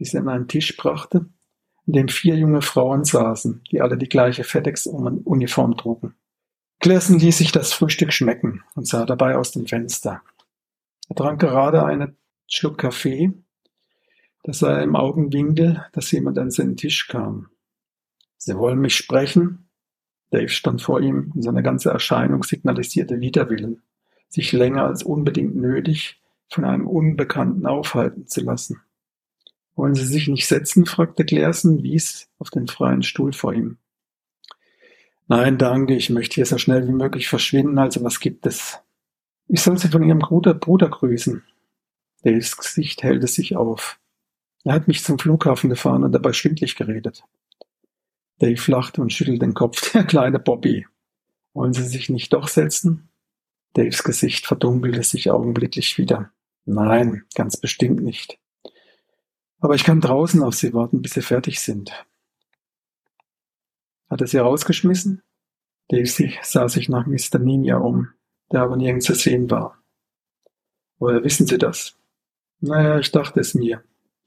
die 0.00 0.04
sie 0.04 0.18
an 0.18 0.28
einen 0.28 0.48
Tisch 0.48 0.76
brachte, 0.76 1.26
in 1.86 1.94
dem 1.94 2.08
vier 2.08 2.36
junge 2.36 2.62
Frauen 2.62 3.04
saßen, 3.04 3.62
die 3.70 3.80
alle 3.80 3.96
die 3.96 4.08
gleiche 4.08 4.44
FedEx-Uniform 4.44 5.76
trugen. 5.76 6.14
Classen 6.80 7.18
ließ 7.18 7.38
sich 7.38 7.52
das 7.52 7.72
Frühstück 7.72 8.12
schmecken 8.12 8.62
und 8.74 8.86
sah 8.86 9.04
dabei 9.04 9.36
aus 9.36 9.52
dem 9.52 9.66
Fenster. 9.66 10.22
Er 11.08 11.16
trank 11.16 11.40
gerade 11.40 11.84
einen 11.84 12.16
Schluck 12.46 12.78
Kaffee, 12.78 13.32
da 14.42 14.52
sah 14.52 14.78
er 14.78 14.82
im 14.82 14.96
Augenwinkel, 14.96 15.84
dass 15.92 16.10
jemand 16.10 16.38
an 16.38 16.50
seinen 16.50 16.76
Tisch 16.76 17.06
kam. 17.08 17.48
Sie 18.36 18.56
wollen 18.56 18.80
mich 18.80 18.96
sprechen? 18.96 19.68
Dave 20.30 20.48
stand 20.48 20.82
vor 20.82 21.00
ihm 21.00 21.30
und 21.34 21.42
seine 21.42 21.62
ganze 21.62 21.90
Erscheinung 21.90 22.42
signalisierte 22.42 23.20
Widerwillen 23.20 23.82
sich 24.32 24.52
länger 24.52 24.84
als 24.84 25.02
unbedingt 25.02 25.54
nötig 25.54 26.20
von 26.48 26.64
einem 26.64 26.86
Unbekannten 26.86 27.66
aufhalten 27.66 28.26
zu 28.26 28.40
lassen. 28.40 28.80
Wollen 29.74 29.94
Sie 29.94 30.04
sich 30.04 30.28
nicht 30.28 30.46
setzen? 30.46 30.86
fragte 30.86 31.24
Glersen, 31.24 31.82
wies 31.82 32.28
auf 32.38 32.50
den 32.50 32.68
freien 32.68 33.02
Stuhl 33.02 33.32
vor 33.32 33.54
ihm. 33.54 33.78
Nein, 35.28 35.56
danke, 35.56 35.94
ich 35.94 36.10
möchte 36.10 36.34
hier 36.34 36.46
so 36.46 36.58
schnell 36.58 36.86
wie 36.86 36.92
möglich 36.92 37.28
verschwinden, 37.28 37.78
also 37.78 38.04
was 38.04 38.20
gibt 38.20 38.44
es? 38.44 38.80
Ich 39.48 39.62
soll 39.62 39.78
Sie 39.78 39.88
von 39.88 40.02
Ihrem 40.02 40.18
Bruder, 40.18 40.54
Bruder 40.54 40.88
grüßen. 40.88 41.42
Daves 42.22 42.56
Gesicht 42.56 43.02
hellte 43.02 43.26
sich 43.26 43.56
auf. 43.56 43.98
Er 44.64 44.74
hat 44.74 44.88
mich 44.88 45.02
zum 45.02 45.18
Flughafen 45.18 45.70
gefahren 45.70 46.04
und 46.04 46.12
dabei 46.12 46.32
schwindlig 46.32 46.76
geredet. 46.76 47.24
Dave 48.38 48.70
lachte 48.70 49.00
und 49.00 49.12
schüttelte 49.12 49.40
den 49.40 49.54
Kopf. 49.54 49.92
Der 49.94 50.04
kleine 50.04 50.38
Bobby. 50.38 50.86
Wollen 51.54 51.72
Sie 51.72 51.86
sich 51.86 52.08
nicht 52.08 52.32
doch 52.32 52.48
setzen? 52.48 53.08
Daves 53.74 54.04
Gesicht 54.04 54.46
verdunkelte 54.46 55.02
sich 55.02 55.30
augenblicklich 55.30 55.98
wieder. 55.98 56.30
Nein, 56.64 57.24
ganz 57.34 57.56
bestimmt 57.56 58.02
nicht. 58.02 58.38
Aber 59.62 59.74
ich 59.74 59.84
kann 59.84 60.02
draußen 60.02 60.42
auf 60.42 60.54
Sie 60.54 60.74
warten, 60.74 61.00
bis 61.00 61.12
Sie 61.12 61.22
fertig 61.22 61.60
sind. 61.60 61.90
Hat 64.10 64.20
er 64.20 64.26
Sie 64.26 64.36
rausgeschmissen? 64.36 65.22
Daisy 65.88 66.34
sah 66.42 66.68
sich 66.68 66.90
nach 66.90 67.06
Mr. 67.06 67.38
Ninja 67.38 67.78
um, 67.78 68.08
der 68.52 68.60
aber 68.60 68.76
nirgends 68.76 69.06
zu 69.06 69.14
sehen 69.14 69.50
war. 69.50 69.78
Woher 70.98 71.24
wissen 71.24 71.46
Sie 71.46 71.56
das? 71.56 71.96
Naja, 72.60 72.98
ich 72.98 73.10
dachte 73.10 73.40
es 73.40 73.54
mir. 73.54 73.82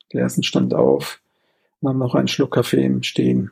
Gersen 0.09 0.41
stand 0.41 0.73
auf, 0.73 1.21
nahm 1.81 1.99
noch 1.99 2.15
einen 2.15 2.27
Schluck 2.27 2.55
Kaffee 2.55 2.83
im 2.83 3.03
Stehen. 3.03 3.51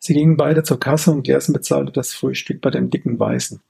Sie 0.00 0.14
gingen 0.14 0.36
beide 0.36 0.64
zur 0.64 0.80
Kasse 0.80 1.12
und 1.12 1.22
Gersen 1.22 1.52
bezahlte 1.52 1.92
das 1.92 2.12
Frühstück 2.12 2.60
bei 2.60 2.70
dem 2.70 2.90
dicken 2.90 3.18
Weißen 3.20 3.62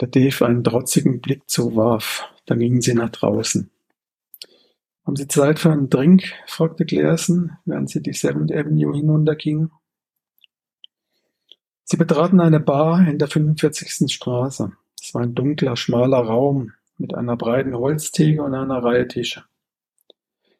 der 0.00 0.08
Dave 0.08 0.46
einen 0.46 0.64
trotzigen 0.64 1.20
Blick 1.20 1.48
zuwarf. 1.48 2.28
Dann 2.46 2.60
gingen 2.60 2.80
sie 2.80 2.94
nach 2.94 3.10
draußen. 3.10 3.70
Haben 5.08 5.16
Sie 5.16 5.26
Zeit 5.26 5.58
für 5.58 5.72
einen 5.72 5.88
Drink? 5.88 6.34
fragte 6.46 6.84
Claerson, 6.84 7.56
während 7.64 7.88
sie 7.88 8.02
die 8.02 8.12
Seventh 8.12 8.52
Avenue 8.52 8.94
hinuntergingen. 8.94 9.72
Sie 11.84 11.96
betraten 11.96 12.40
eine 12.40 12.60
Bar 12.60 13.08
in 13.08 13.18
der 13.18 13.28
45. 13.28 14.12
Straße. 14.12 14.70
Es 15.00 15.14
war 15.14 15.22
ein 15.22 15.34
dunkler, 15.34 15.76
schmaler 15.76 16.18
Raum 16.18 16.72
mit 16.98 17.14
einer 17.14 17.38
breiten 17.38 17.74
Holztheke 17.74 18.42
und 18.42 18.52
einer 18.52 18.84
Reihe 18.84 19.08
Tische. 19.08 19.44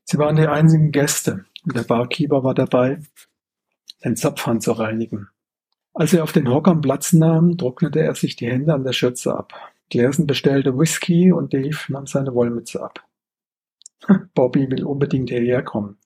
Sie 0.04 0.16
waren 0.16 0.36
die 0.36 0.46
einzigen 0.46 0.92
Gäste 0.92 1.44
und 1.66 1.76
der 1.76 1.82
Barkeeper 1.82 2.42
war 2.42 2.54
dabei, 2.54 3.02
den 4.02 4.16
Zapfhahn 4.16 4.62
zu 4.62 4.72
reinigen. 4.72 5.28
Als 5.92 6.14
er 6.14 6.22
auf 6.22 6.32
den 6.32 6.48
Hockern 6.48 6.80
Platz 6.80 7.12
nahm, 7.12 7.58
trocknete 7.58 8.00
er 8.00 8.14
sich 8.14 8.36
die 8.36 8.50
Hände 8.50 8.72
an 8.72 8.84
der 8.84 8.94
Schürze 8.94 9.36
ab. 9.36 9.52
Glersen 9.90 10.26
bestellte 10.26 10.78
Whisky 10.78 11.32
und 11.32 11.52
Dave 11.52 11.76
nahm 11.88 12.06
seine 12.06 12.32
Wollmütze 12.32 12.82
ab. 12.82 13.04
Bobby 14.34 14.70
will 14.70 14.84
unbedingt 14.84 15.30
hierher 15.30 15.62
kommen. 15.62 15.98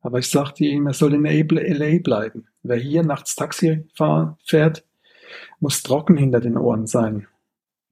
Aber 0.00 0.18
ich 0.18 0.28
sagte 0.28 0.64
ihm, 0.64 0.86
er 0.86 0.94
soll 0.94 1.14
in 1.14 1.24
LA 1.24 1.98
bleiben. 2.02 2.48
Wer 2.62 2.76
hier 2.76 3.02
nachts 3.02 3.36
Taxi 3.36 3.88
fahr, 3.94 4.38
fährt, 4.44 4.84
muss 5.60 5.82
trocken 5.82 6.16
hinter 6.16 6.40
den 6.40 6.58
Ohren 6.58 6.86
sein. 6.86 7.26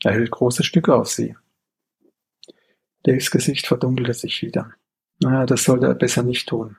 Er 0.03 0.13
hält 0.13 0.31
große 0.31 0.63
Stücke 0.63 0.95
auf 0.95 1.09
sie. 1.09 1.37
Daves 3.05 3.31
Gesicht 3.31 3.67
verdunkelte 3.67 4.15
sich 4.15 4.43
wieder. 4.43 4.73
Naja, 5.21 5.47
das 5.47 5.65
sollte 5.65 5.87
er 5.87 5.95
besser 5.95 6.23
nicht 6.23 6.49
tun. 6.49 6.77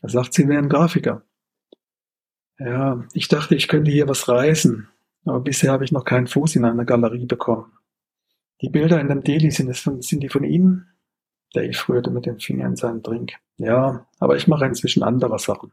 Er 0.00 0.08
sagt, 0.08 0.34
sie 0.34 0.48
wären 0.48 0.68
Grafiker. 0.68 1.22
Ja, 2.58 3.04
ich 3.12 3.28
dachte, 3.28 3.54
ich 3.54 3.68
könnte 3.68 3.90
hier 3.90 4.08
was 4.08 4.28
reißen, 4.28 4.88
aber 5.24 5.40
bisher 5.40 5.72
habe 5.72 5.84
ich 5.84 5.92
noch 5.92 6.04
keinen 6.04 6.26
Fuß 6.26 6.56
in 6.56 6.64
einer 6.64 6.84
Galerie 6.84 7.26
bekommen. 7.26 7.72
Die 8.60 8.68
Bilder 8.68 9.00
in 9.00 9.08
dem 9.08 9.24
Deli, 9.24 9.50
sind, 9.50 9.68
es 9.68 9.80
von, 9.80 10.02
sind 10.02 10.20
die 10.20 10.28
von 10.28 10.44
Ihnen? 10.44 10.86
Dave 11.52 11.76
rührte 11.88 12.10
mit 12.10 12.26
dem 12.26 12.38
Finger 12.38 12.66
in 12.66 12.76
seinen 12.76 13.02
Drink. 13.02 13.34
Ja, 13.56 14.06
aber 14.18 14.36
ich 14.36 14.48
mache 14.48 14.66
inzwischen 14.66 15.02
andere 15.02 15.38
Sachen. 15.38 15.72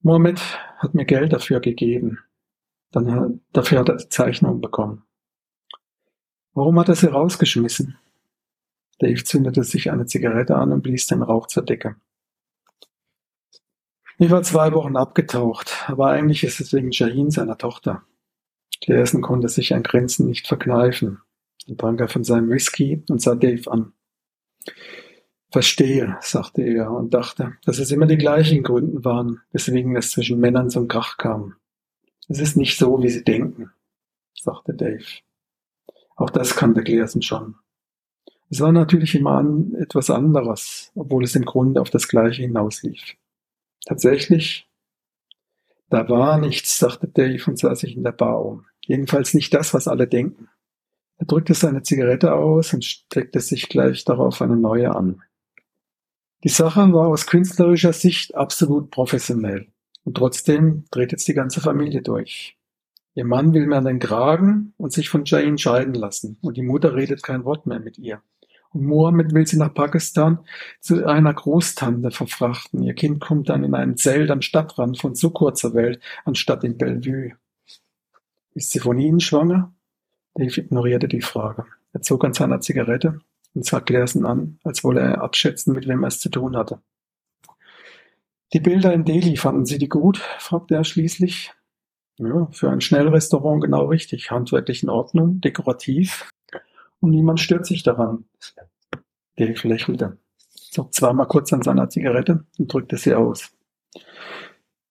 Mohammed 0.00 0.40
hat 0.78 0.94
mir 0.94 1.04
Geld 1.04 1.32
dafür 1.32 1.60
gegeben. 1.60 2.18
Dann, 2.90 3.40
dafür 3.52 3.80
hat 3.80 3.88
er 3.88 3.96
die 3.96 4.08
Zeichnung 4.08 4.60
bekommen. 4.60 5.04
Warum 6.54 6.78
hat 6.78 6.88
er 6.88 6.94
sie 6.94 7.10
rausgeschmissen? 7.10 7.98
Dave 8.98 9.22
zündete 9.22 9.62
sich 9.62 9.90
eine 9.90 10.06
Zigarette 10.06 10.56
an 10.56 10.72
und 10.72 10.82
blies 10.82 11.06
den 11.06 11.22
Rauch 11.22 11.46
zur 11.46 11.64
Decke. 11.64 11.96
Ich 14.18 14.30
war 14.30 14.42
zwei 14.42 14.72
Wochen 14.72 14.96
abgetaucht, 14.96 15.84
aber 15.86 16.08
eigentlich 16.08 16.42
ist 16.42 16.60
es 16.60 16.72
wegen 16.72 16.92
Shahin, 16.92 17.30
seiner 17.30 17.56
Tochter. 17.56 18.02
Claerson 18.82 19.22
konnte 19.22 19.48
sich 19.48 19.74
ein 19.74 19.84
Grinsen 19.84 20.26
nicht 20.26 20.48
verkneifen. 20.48 21.20
Dann 21.66 21.76
trank 21.76 22.00
er 22.00 22.08
von 22.08 22.24
seinem 22.24 22.50
Whisky 22.50 23.04
und 23.08 23.22
sah 23.22 23.36
Dave 23.36 23.70
an. 23.70 23.92
Verstehe, 25.50 26.18
sagte 26.20 26.62
er 26.62 26.90
und 26.90 27.14
dachte, 27.14 27.54
dass 27.64 27.78
es 27.78 27.90
immer 27.90 28.06
die 28.06 28.18
gleichen 28.18 28.62
Gründe 28.62 29.04
waren, 29.04 29.40
weswegen 29.52 29.96
es 29.96 30.10
zwischen 30.10 30.38
Männern 30.38 30.68
zum 30.68 30.88
Krach 30.88 31.16
kam. 31.16 31.54
Es 32.28 32.38
ist 32.38 32.56
nicht 32.56 32.78
so, 32.78 33.02
wie 33.02 33.08
sie 33.08 33.24
denken, 33.24 33.70
sagte 34.34 34.74
Dave. 34.74 35.04
Auch 36.16 36.30
das 36.30 36.54
kannte 36.54 36.82
Claerson 36.82 37.22
schon. 37.22 37.54
Es 38.50 38.60
war 38.60 38.72
natürlich 38.72 39.14
immer 39.14 39.32
an, 39.32 39.74
etwas 39.74 40.10
anderes, 40.10 40.90
obwohl 40.94 41.24
es 41.24 41.34
im 41.34 41.44
Grunde 41.44 41.80
auf 41.80 41.90
das 41.90 42.08
Gleiche 42.08 42.42
hinauslief. 42.42 43.16
Tatsächlich, 43.86 44.68
da 45.88 46.08
war 46.08 46.38
nichts, 46.38 46.78
sagte 46.78 47.08
Dave 47.08 47.42
und 47.46 47.58
sah 47.58 47.74
sich 47.74 47.96
in 47.96 48.04
der 48.04 48.12
Bar 48.12 48.44
um. 48.44 48.66
Jedenfalls 48.84 49.32
nicht 49.32 49.52
das, 49.54 49.72
was 49.72 49.88
alle 49.88 50.06
denken. 50.06 50.48
Er 51.18 51.26
drückte 51.26 51.54
seine 51.54 51.82
Zigarette 51.82 52.32
aus 52.34 52.72
und 52.72 52.84
steckte 52.84 53.40
sich 53.40 53.68
gleich 53.68 54.04
darauf 54.04 54.40
eine 54.40 54.56
neue 54.56 54.94
an. 54.94 55.22
Die 56.44 56.48
Sache 56.48 56.92
war 56.92 57.08
aus 57.08 57.26
künstlerischer 57.26 57.92
Sicht 57.92 58.36
absolut 58.36 58.90
professionell. 58.90 59.66
Und 60.04 60.16
trotzdem 60.16 60.84
dreht 60.90 61.10
jetzt 61.10 61.26
die 61.26 61.34
ganze 61.34 61.60
Familie 61.60 62.02
durch. 62.02 62.56
Ihr 63.14 63.24
Mann 63.24 63.52
will 63.52 63.66
mir 63.66 63.76
an 63.76 63.84
den 63.84 63.98
Kragen 63.98 64.74
und 64.76 64.92
sich 64.92 65.08
von 65.08 65.24
Jain 65.24 65.58
scheiden 65.58 65.94
lassen. 65.94 66.38
Und 66.40 66.56
die 66.56 66.62
Mutter 66.62 66.94
redet 66.94 67.24
kein 67.24 67.44
Wort 67.44 67.66
mehr 67.66 67.80
mit 67.80 67.98
ihr. 67.98 68.22
Und 68.70 68.84
Mohammed 68.84 69.34
will 69.34 69.46
sie 69.46 69.56
nach 69.56 69.74
Pakistan 69.74 70.38
zu 70.80 71.04
einer 71.04 71.34
Großtante 71.34 72.12
verfrachten. 72.12 72.82
Ihr 72.82 72.94
Kind 72.94 73.20
kommt 73.20 73.48
dann 73.48 73.64
in 73.64 73.74
ein 73.74 73.96
Zelt 73.96 74.30
am 74.30 74.40
Stadtrand 74.40 75.00
von 75.00 75.16
so 75.16 75.30
kurzer 75.30 75.74
Welt, 75.74 76.00
anstatt 76.24 76.62
in 76.62 76.78
Bellevue. 76.78 77.32
Ist 78.54 78.70
sie 78.70 78.78
von 78.78 78.98
Ihnen 78.98 79.20
schwanger? 79.20 79.74
Dave 80.38 80.60
ignorierte 80.60 81.08
die 81.08 81.20
Frage. 81.20 81.66
Er 81.92 82.02
zog 82.02 82.24
an 82.24 82.32
seiner 82.32 82.60
Zigarette 82.60 83.20
und 83.54 83.64
sah 83.64 83.80
Glersen 83.80 84.24
an, 84.24 84.60
als 84.62 84.84
wolle 84.84 85.00
er 85.00 85.20
abschätzen, 85.20 85.74
mit 85.74 85.88
wem 85.88 86.04
er 86.04 86.08
es 86.08 86.20
zu 86.20 86.28
tun 86.28 86.56
hatte. 86.56 86.80
Die 88.52 88.60
Bilder 88.60 88.94
in 88.94 89.04
Delhi, 89.04 89.36
fanden 89.36 89.66
Sie 89.66 89.78
die 89.78 89.88
gut? 89.88 90.18
fragte 90.38 90.76
er 90.76 90.84
schließlich. 90.84 91.52
Ja, 92.18 92.48
für 92.52 92.70
ein 92.70 92.80
Schnellrestaurant 92.80 93.62
genau 93.62 93.86
richtig. 93.86 94.30
Handwerklich 94.30 94.84
in 94.84 94.90
Ordnung, 94.90 95.40
dekorativ 95.40 96.30
Und 97.00 97.10
niemand 97.10 97.40
stört 97.40 97.66
sich 97.66 97.82
daran. 97.82 98.24
Dave 99.36 99.68
lächelte, 99.68 100.18
zog 100.70 100.94
zweimal 100.94 101.26
kurz 101.26 101.52
an 101.52 101.62
seiner 101.62 101.90
Zigarette 101.90 102.44
und 102.58 102.72
drückte 102.72 102.96
sie 102.96 103.14
aus. 103.14 103.50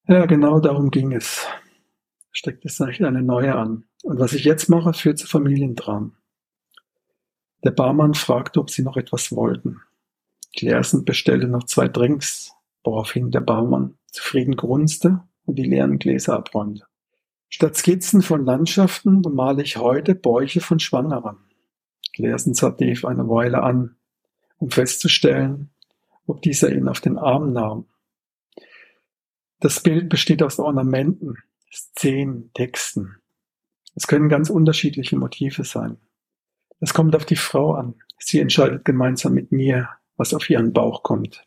Ja, 0.06 0.26
genau 0.26 0.60
darum 0.60 0.90
ging 0.90 1.12
es. 1.12 1.46
Steckte 2.32 2.68
sich 2.68 3.04
eine 3.04 3.22
neue 3.22 3.54
an. 3.54 3.87
Und 4.02 4.18
was 4.18 4.32
ich 4.32 4.44
jetzt 4.44 4.68
mache, 4.68 4.92
führt 4.92 5.18
zu 5.18 5.26
Familiendram. 5.26 6.16
Der 7.64 7.72
Barmann 7.72 8.14
fragte, 8.14 8.60
ob 8.60 8.70
sie 8.70 8.82
noch 8.82 8.96
etwas 8.96 9.32
wollten. 9.32 9.80
Claersen 10.56 11.04
bestellte 11.04 11.48
noch 11.48 11.64
zwei 11.64 11.88
Drinks, 11.88 12.52
woraufhin 12.84 13.30
der 13.30 13.40
Barmann 13.40 13.98
zufrieden 14.06 14.56
grunzte 14.56 15.22
und 15.44 15.56
die 15.56 15.64
leeren 15.64 15.98
Gläser 15.98 16.34
abräumte. 16.34 16.86
Statt 17.48 17.76
Skizzen 17.76 18.22
von 18.22 18.44
Landschaften 18.44 19.22
bemale 19.22 19.62
ich 19.62 19.78
heute 19.78 20.14
Bäuche 20.14 20.60
von 20.60 20.78
Schwangeren. 20.78 21.38
Claersen 22.14 22.54
sah 22.54 22.70
Dave 22.70 23.06
eine 23.08 23.28
Weile 23.28 23.62
an, 23.62 23.96
um 24.58 24.70
festzustellen, 24.70 25.70
ob 26.26 26.42
dieser 26.42 26.70
ihn 26.72 26.88
auf 26.88 27.00
den 27.00 27.16
Arm 27.16 27.52
nahm. 27.52 27.86
Das 29.60 29.80
Bild 29.82 30.08
besteht 30.08 30.42
aus 30.42 30.58
Ornamenten, 30.58 31.36
Szenen, 31.72 32.52
Texten. 32.54 33.17
Es 33.98 34.06
können 34.06 34.28
ganz 34.28 34.48
unterschiedliche 34.48 35.16
Motive 35.16 35.64
sein. 35.64 35.96
Es 36.78 36.94
kommt 36.94 37.16
auf 37.16 37.24
die 37.24 37.34
Frau 37.34 37.74
an. 37.74 37.96
Sie 38.20 38.38
entscheidet 38.38 38.84
gemeinsam 38.84 39.34
mit 39.34 39.50
mir, 39.50 39.88
was 40.16 40.34
auf 40.34 40.48
ihren 40.48 40.72
Bauch 40.72 41.02
kommt. 41.02 41.44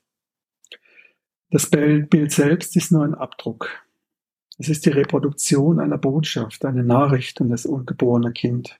Das 1.49 1.69
Bild 1.69 2.11
selbst 2.29 2.75
ist 2.75 2.91
nur 2.91 3.05
ein 3.05 3.15
Abdruck. 3.15 3.69
Es 4.57 4.67
ist 4.67 4.85
die 4.85 4.89
Reproduktion 4.89 5.79
einer 5.79 5.97
Botschaft, 5.97 6.65
eine 6.65 6.83
Nachricht 6.83 7.39
an 7.39 7.47
das 7.47 7.65
ungeborene 7.65 8.33
Kind. 8.33 8.77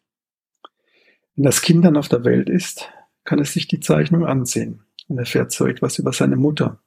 Wenn 1.37 1.45
das 1.45 1.61
Kind 1.61 1.85
dann 1.85 1.95
auf 1.95 2.09
der 2.09 2.25
Welt 2.25 2.49
ist, 2.49 2.89
kann 3.23 3.39
es 3.39 3.53
sich 3.53 3.69
die 3.69 3.79
Zeichnung 3.79 4.25
ansehen 4.25 4.83
und 5.07 5.17
erfährt 5.17 5.53
so 5.53 5.65
etwas 5.65 5.97
über 5.97 6.11
seine 6.11 6.35
Mutter 6.35 6.81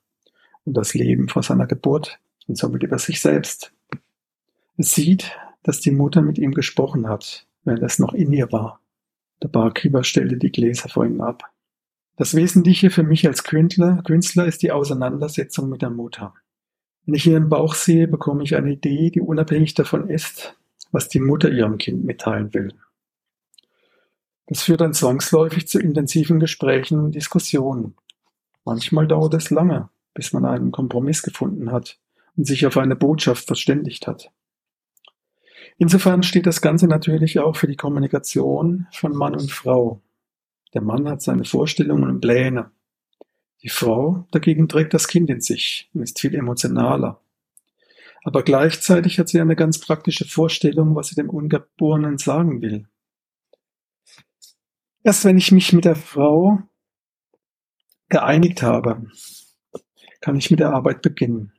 und 0.65 0.77
das 0.77 0.93
Leben 0.93 1.31
vor 1.31 1.43
seiner 1.43 1.67
Geburt 1.67 2.21
und 2.47 2.59
somit 2.59 2.83
über 2.83 2.99
sich 2.99 3.23
selbst. 3.23 3.73
Es 4.77 4.95
sieht, 4.95 5.35
dass 5.65 5.81
die 5.81 5.91
Mutter 5.91 6.23
mit 6.23 6.39
ihm 6.39 6.53
gesprochen 6.53 7.09
hat, 7.09 7.47
während 7.65 7.83
es 7.83 7.99
noch 7.99 8.15
in 8.15 8.33
ihr 8.33 8.53
war. 8.53 8.81
Der 9.43 9.49
Barkeeper 9.49 10.05
stellte 10.05 10.37
die 10.37 10.53
Gläser 10.53 10.89
vor 10.89 11.05
ihm 11.05 11.21
ab. 11.21 11.43
Das 12.17 12.35
Wesentliche 12.35 12.91
für 12.91 13.03
mich 13.03 13.27
als 13.27 13.43
Künstler, 13.43 14.01
Künstler 14.05 14.47
ist 14.47 14.63
die 14.63 14.71
Auseinandersetzung 14.71 15.69
mit 15.69 15.83
der 15.83 15.91
Mutter. 15.91 16.35
Wenn 17.05 17.15
ich 17.15 17.27
ihren 17.27 17.49
Bauch 17.49 17.75
sehe, 17.75 18.07
bekomme 18.07 18.45
ich 18.45 18.55
eine 18.55 18.73
Idee, 18.73 19.11
die 19.11 19.21
unabhängig 19.21 19.75
davon 19.75 20.09
ist, 20.09 20.57
was 20.93 21.09
die 21.09 21.19
Mutter 21.19 21.51
ihrem 21.51 21.77
Kind 21.79 22.05
mitteilen 22.05 22.55
will. 22.55 22.73
Das 24.47 24.63
führt 24.63 24.83
dann 24.83 24.93
zwangsläufig 24.93 25.67
zu 25.67 25.81
intensiven 25.81 26.39
Gesprächen 26.39 27.01
und 27.01 27.15
Diskussionen. 27.15 27.95
Manchmal 28.65 29.09
dauert 29.09 29.35
es 29.35 29.51
lange, 29.51 29.89
bis 30.13 30.33
man 30.33 30.45
einen 30.45 30.71
Kompromiss 30.71 31.23
gefunden 31.23 31.73
hat 31.73 31.99
und 32.37 32.47
sich 32.47 32.67
auf 32.67 32.77
eine 32.77 32.97
Botschaft 32.97 33.47
verständigt 33.47 34.07
hat. 34.07 34.31
Insofern 35.77 36.23
steht 36.23 36.47
das 36.47 36.61
Ganze 36.61 36.87
natürlich 36.87 37.41
auch 37.41 37.57
für 37.57 37.67
die 37.67 37.77
Kommunikation 37.77 38.87
von 38.93 39.13
Mann 39.13 39.35
und 39.35 39.51
Frau. 39.51 40.01
Der 40.73 40.83
Mann 40.83 41.09
hat 41.09 41.23
seine 41.23 41.45
Vorstellungen 41.45 42.09
und 42.09 42.21
Pläne. 42.21 42.71
Die 43.63 43.69
Frau 43.69 44.27
dagegen 44.31 44.69
trägt 44.69 44.95
das 44.95 45.09
Kind 45.09 45.31
in 45.31 45.41
sich 45.41 45.91
und 45.93 46.03
ist 46.03 46.21
viel 46.21 46.35
emotionaler. 46.35 47.21
Aber 48.23 48.43
gleichzeitig 48.43 49.19
hat 49.19 49.29
sie 49.29 49.41
eine 49.41 49.57
ganz 49.57 49.79
praktische 49.81 50.25
Vorstellung, 50.25 50.95
was 50.95 51.09
sie 51.09 51.15
dem 51.15 51.29
Ungeborenen 51.29 52.19
sagen 52.19 52.63
will. 52.63 52.87
Erst 55.03 55.25
wenn 55.25 55.37
ich 55.37 55.53
mich 55.53 55.73
mit 55.73 55.85
der 55.85 55.97
Frau 55.97 56.61
geeinigt 58.09 58.63
habe, 58.63 59.07
kann 60.21 60.37
ich 60.37 60.51
mit 60.51 60.61
der 60.61 60.73
Arbeit 60.73 61.03
beginnen. 61.03 61.53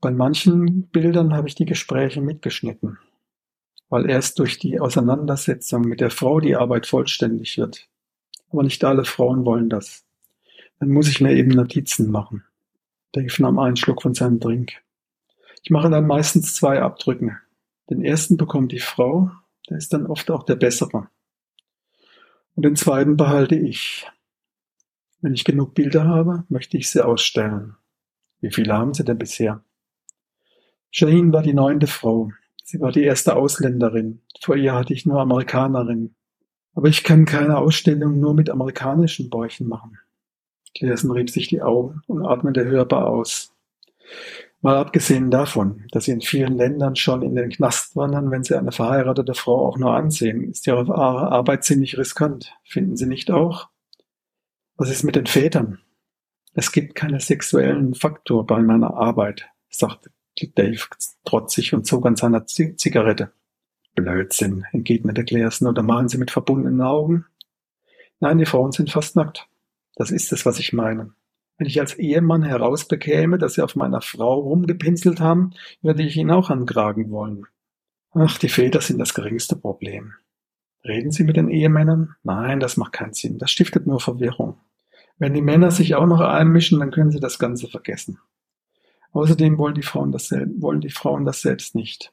Bei 0.00 0.10
manchen 0.10 0.88
Bildern 0.88 1.34
habe 1.34 1.48
ich 1.48 1.54
die 1.54 1.66
Gespräche 1.66 2.22
mitgeschnitten 2.22 2.98
weil 3.88 4.08
erst 4.08 4.38
durch 4.38 4.58
die 4.58 4.80
Auseinandersetzung 4.80 5.82
mit 5.82 6.00
der 6.00 6.10
Frau 6.10 6.40
die 6.40 6.56
Arbeit 6.56 6.86
vollständig 6.86 7.56
wird. 7.58 7.88
Aber 8.50 8.62
nicht 8.62 8.84
alle 8.84 9.04
Frauen 9.04 9.44
wollen 9.44 9.68
das. 9.68 10.04
Dann 10.78 10.90
muss 10.90 11.08
ich 11.08 11.20
mir 11.20 11.32
eben 11.32 11.50
Notizen 11.50 12.10
machen. 12.10 12.44
Dave 13.12 13.42
nahm 13.42 13.58
einen 13.58 13.76
Schluck 13.76 14.02
von 14.02 14.14
seinem 14.14 14.40
Drink. 14.40 14.72
Ich 15.62 15.70
mache 15.70 15.90
dann 15.90 16.06
meistens 16.06 16.54
zwei 16.54 16.80
Abdrücke. 16.80 17.38
Den 17.90 18.04
ersten 18.04 18.36
bekommt 18.36 18.72
die 18.72 18.80
Frau, 18.80 19.30
der 19.68 19.78
ist 19.78 19.92
dann 19.92 20.06
oft 20.06 20.30
auch 20.30 20.44
der 20.44 20.56
bessere. 20.56 21.08
Und 22.54 22.64
den 22.64 22.76
zweiten 22.76 23.16
behalte 23.16 23.54
ich. 23.54 24.06
Wenn 25.20 25.34
ich 25.34 25.44
genug 25.44 25.74
Bilder 25.74 26.04
habe, 26.04 26.44
möchte 26.48 26.76
ich 26.76 26.90
sie 26.90 27.04
ausstellen. 27.04 27.76
Wie 28.40 28.52
viele 28.52 28.74
haben 28.74 28.94
Sie 28.94 29.04
denn 29.04 29.18
bisher? 29.18 29.64
Shaheen 30.90 31.32
war 31.32 31.42
die 31.42 31.54
neunte 31.54 31.86
Frau. 31.86 32.30
Sie 32.70 32.80
war 32.80 32.92
die 32.92 33.02
erste 33.02 33.34
Ausländerin. 33.34 34.20
Vor 34.42 34.54
ihr 34.54 34.74
hatte 34.74 34.92
ich 34.92 35.06
nur 35.06 35.22
Amerikanerinnen. 35.22 36.14
Aber 36.74 36.88
ich 36.88 37.02
kann 37.02 37.24
keine 37.24 37.56
Ausstellung 37.56 38.20
nur 38.20 38.34
mit 38.34 38.50
amerikanischen 38.50 39.30
Bäuchen 39.30 39.68
machen. 39.68 39.96
Claersen 40.76 41.10
rieb 41.10 41.30
sich 41.30 41.48
die 41.48 41.62
Augen 41.62 42.02
und 42.08 42.26
atmete 42.26 42.66
hörbar 42.66 43.06
aus. 43.06 43.54
Mal 44.60 44.76
abgesehen 44.76 45.30
davon, 45.30 45.86
dass 45.92 46.04
sie 46.04 46.10
in 46.10 46.20
vielen 46.20 46.58
Ländern 46.58 46.94
schon 46.94 47.22
in 47.22 47.36
den 47.36 47.48
Knast 47.48 47.96
wandern, 47.96 48.30
wenn 48.30 48.44
sie 48.44 48.58
eine 48.58 48.70
verheiratete 48.70 49.32
Frau 49.32 49.66
auch 49.66 49.78
nur 49.78 49.96
ansehen, 49.96 50.44
ist 50.50 50.66
ihre 50.66 50.94
Arbeit 50.94 51.64
ziemlich 51.64 51.96
riskant. 51.96 52.54
Finden 52.64 52.98
Sie 52.98 53.06
nicht 53.06 53.30
auch? 53.30 53.70
Was 54.76 54.90
ist 54.90 55.04
mit 55.04 55.16
den 55.16 55.26
Vätern? 55.26 55.78
Es 56.52 56.70
gibt 56.70 56.96
keinen 56.96 57.18
sexuellen 57.18 57.94
Faktor 57.94 58.46
bei 58.46 58.60
meiner 58.60 58.92
Arbeit, 58.92 59.46
sagte 59.70 60.10
Dave 60.54 60.84
trotzig 61.24 61.74
und 61.74 61.86
zog 61.86 62.06
an 62.06 62.16
seiner 62.16 62.46
Zigarette. 62.46 63.32
Blödsinn, 63.94 64.64
entgegnete 64.72 65.24
Claersen, 65.24 65.66
oder 65.66 65.82
malen 65.82 66.08
Sie 66.08 66.18
mit 66.18 66.30
verbundenen 66.30 66.80
Augen? 66.80 67.26
Nein, 68.20 68.38
die 68.38 68.46
Frauen 68.46 68.72
sind 68.72 68.90
fast 68.90 69.16
nackt. 69.16 69.48
Das 69.96 70.10
ist 70.10 70.32
es, 70.32 70.46
was 70.46 70.58
ich 70.58 70.72
meine. 70.72 71.12
Wenn 71.56 71.66
ich 71.66 71.80
als 71.80 71.94
Ehemann 71.94 72.44
herausbekäme, 72.44 73.38
dass 73.38 73.54
Sie 73.54 73.62
auf 73.62 73.74
meiner 73.74 74.00
Frau 74.00 74.40
rumgepinselt 74.40 75.20
haben, 75.20 75.54
würde 75.82 76.04
ich 76.04 76.16
ihn 76.16 76.30
auch 76.30 76.50
angragen 76.50 77.10
wollen. 77.10 77.46
Ach, 78.12 78.38
die 78.38 78.48
Väter 78.48 78.80
sind 78.80 78.98
das 78.98 79.14
geringste 79.14 79.56
Problem. 79.56 80.14
Reden 80.84 81.10
Sie 81.10 81.24
mit 81.24 81.36
den 81.36 81.48
Ehemännern? 81.48 82.14
Nein, 82.22 82.60
das 82.60 82.76
macht 82.76 82.92
keinen 82.92 83.12
Sinn. 83.12 83.38
Das 83.38 83.50
stiftet 83.50 83.86
nur 83.86 84.00
Verwirrung. 84.00 84.60
Wenn 85.18 85.34
die 85.34 85.42
Männer 85.42 85.72
sich 85.72 85.96
auch 85.96 86.06
noch 86.06 86.20
einmischen, 86.20 86.78
dann 86.78 86.92
können 86.92 87.10
Sie 87.10 87.20
das 87.20 87.40
Ganze 87.40 87.66
vergessen. 87.68 88.18
Außerdem 89.18 89.58
wollen 89.58 89.74
die 89.74 89.82
Frauen 89.82 90.12
das, 90.12 90.30
wollen 90.30 90.80
die 90.80 90.90
Frauen 90.90 91.24
das 91.24 91.42
selbst 91.42 91.74
nicht. 91.74 92.12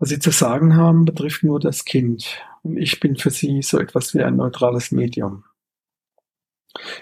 Was 0.00 0.08
sie 0.08 0.18
zu 0.18 0.32
sagen 0.32 0.74
haben, 0.74 1.04
betrifft 1.04 1.44
nur 1.44 1.60
das 1.60 1.84
Kind. 1.84 2.42
Und 2.64 2.78
ich 2.78 2.98
bin 2.98 3.14
für 3.14 3.30
sie 3.30 3.62
so 3.62 3.78
etwas 3.78 4.12
wie 4.12 4.24
ein 4.24 4.34
neutrales 4.34 4.90
Medium. 4.90 5.44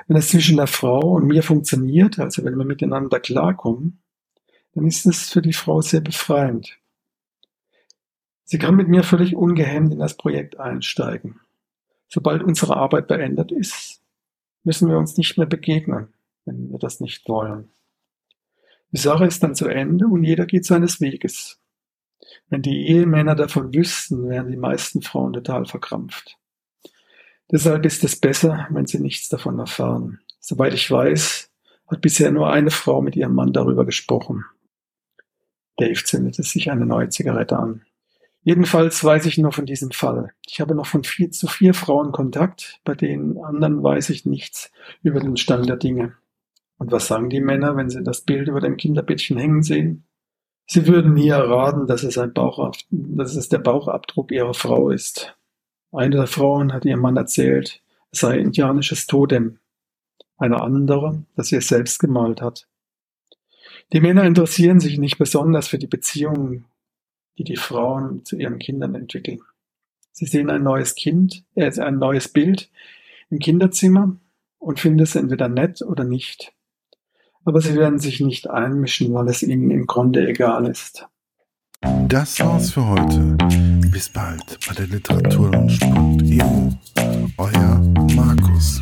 Wenn 0.06 0.18
es 0.18 0.28
zwischen 0.28 0.58
der 0.58 0.66
Frau 0.66 1.12
und 1.12 1.26
mir 1.26 1.42
funktioniert, 1.42 2.18
also 2.18 2.44
wenn 2.44 2.58
wir 2.58 2.66
miteinander 2.66 3.18
klarkommen, 3.18 4.02
dann 4.74 4.86
ist 4.86 5.06
es 5.06 5.30
für 5.30 5.40
die 5.40 5.54
Frau 5.54 5.80
sehr 5.80 6.02
befreiend. 6.02 6.78
Sie 8.44 8.58
kann 8.58 8.76
mit 8.76 8.88
mir 8.88 9.04
völlig 9.04 9.34
ungehemmt 9.34 9.94
in 9.94 10.00
das 10.00 10.18
Projekt 10.18 10.60
einsteigen. 10.60 11.40
Sobald 12.08 12.42
unsere 12.42 12.76
Arbeit 12.76 13.06
beendet 13.06 13.52
ist, 13.52 14.02
müssen 14.64 14.90
wir 14.90 14.98
uns 14.98 15.16
nicht 15.16 15.38
mehr 15.38 15.46
begegnen, 15.46 16.12
wenn 16.44 16.70
wir 16.70 16.78
das 16.78 17.00
nicht 17.00 17.26
wollen. 17.26 17.70
Die 18.92 18.98
Sache 18.98 19.26
ist 19.26 19.42
dann 19.42 19.54
zu 19.54 19.68
Ende 19.68 20.06
und 20.06 20.24
jeder 20.24 20.46
geht 20.46 20.64
seines 20.64 21.00
Weges. 21.00 21.60
Wenn 22.48 22.62
die 22.62 22.88
Ehemänner 22.88 23.34
davon 23.34 23.72
wüssten, 23.72 24.28
wären 24.28 24.50
die 24.50 24.56
meisten 24.56 25.02
Frauen 25.02 25.32
total 25.32 25.66
verkrampft. 25.66 26.36
Deshalb 27.50 27.84
ist 27.86 28.04
es 28.04 28.16
besser, 28.16 28.68
wenn 28.70 28.86
sie 28.86 29.00
nichts 29.00 29.28
davon 29.28 29.58
erfahren. 29.58 30.20
Soweit 30.38 30.74
ich 30.74 30.90
weiß, 30.90 31.50
hat 31.88 32.00
bisher 32.00 32.30
nur 32.30 32.50
eine 32.50 32.70
Frau 32.70 33.02
mit 33.02 33.16
ihrem 33.16 33.34
Mann 33.34 33.52
darüber 33.52 33.84
gesprochen. 33.84 34.44
Dave 35.76 36.04
zündete 36.04 36.42
sich 36.42 36.70
eine 36.70 36.86
neue 36.86 37.08
Zigarette 37.08 37.58
an. 37.58 37.82
Jedenfalls 38.42 39.02
weiß 39.04 39.26
ich 39.26 39.36
nur 39.38 39.52
von 39.52 39.66
diesem 39.66 39.90
Fall. 39.90 40.32
Ich 40.46 40.60
habe 40.60 40.74
noch 40.74 40.86
von 40.86 41.04
vier 41.04 41.30
zu 41.30 41.46
vier 41.46 41.74
Frauen 41.74 42.12
Kontakt, 42.12 42.80
bei 42.84 42.94
den 42.94 43.38
anderen 43.38 43.82
weiß 43.82 44.10
ich 44.10 44.24
nichts 44.24 44.70
über 45.02 45.20
den 45.20 45.36
Stand 45.36 45.68
der 45.68 45.76
Dinge. 45.76 46.14
Und 46.80 46.90
was 46.92 47.08
sagen 47.08 47.28
die 47.28 47.42
Männer, 47.42 47.76
wenn 47.76 47.90
sie 47.90 48.02
das 48.02 48.22
Bild 48.22 48.48
über 48.48 48.62
dem 48.62 48.78
Kinderbettchen 48.78 49.36
hängen 49.36 49.62
sehen? 49.62 50.06
Sie 50.66 50.86
würden 50.86 51.12
nie 51.12 51.28
erraten, 51.28 51.86
dass 51.86 52.04
es, 52.04 52.16
ein 52.16 52.32
Bauch, 52.32 52.72
dass 52.88 53.36
es 53.36 53.50
der 53.50 53.58
Bauchabdruck 53.58 54.32
ihrer 54.32 54.54
Frau 54.54 54.88
ist. 54.88 55.36
Eine 55.92 56.16
der 56.16 56.26
Frauen 56.26 56.72
hat 56.72 56.86
ihrem 56.86 57.00
Mann 57.00 57.18
erzählt, 57.18 57.82
es 58.12 58.20
sei 58.20 58.38
indianisches 58.38 59.06
Totem. 59.06 59.58
Eine 60.38 60.62
andere, 60.62 61.22
dass 61.36 61.48
sie 61.48 61.56
es 61.56 61.68
selbst 61.68 61.98
gemalt 61.98 62.40
hat. 62.40 62.66
Die 63.92 64.00
Männer 64.00 64.24
interessieren 64.24 64.80
sich 64.80 64.96
nicht 64.96 65.18
besonders 65.18 65.68
für 65.68 65.78
die 65.78 65.86
Beziehungen, 65.86 66.64
die 67.36 67.44
die 67.44 67.56
Frauen 67.56 68.24
zu 68.24 68.36
ihren 68.36 68.58
Kindern 68.58 68.94
entwickeln. 68.94 69.42
Sie 70.12 70.24
sehen 70.24 70.48
ein 70.48 70.62
neues 70.62 70.94
Kind, 70.94 71.44
äh, 71.56 71.70
ein 71.78 71.98
neues 71.98 72.28
Bild 72.28 72.70
im 73.28 73.38
Kinderzimmer 73.38 74.16
und 74.58 74.80
finden 74.80 75.00
es 75.00 75.14
entweder 75.14 75.50
nett 75.50 75.82
oder 75.82 76.04
nicht 76.04 76.54
aber 77.50 77.60
sie 77.60 77.74
werden 77.74 77.98
sich 77.98 78.20
nicht 78.20 78.48
einmischen, 78.48 79.12
weil 79.12 79.28
es 79.28 79.42
ihnen 79.42 79.72
im 79.72 79.86
Grunde 79.86 80.24
egal 80.28 80.66
ist. 80.66 81.08
Das 82.06 82.38
war's 82.38 82.70
für 82.70 82.86
heute. 82.86 83.36
Bis 83.90 84.08
bald 84.08 84.56
bei 84.68 84.74
der 84.74 84.86
Literaturlaunch.eu. 84.86 86.70
Euer 87.38 87.80
Markus. 88.14 88.80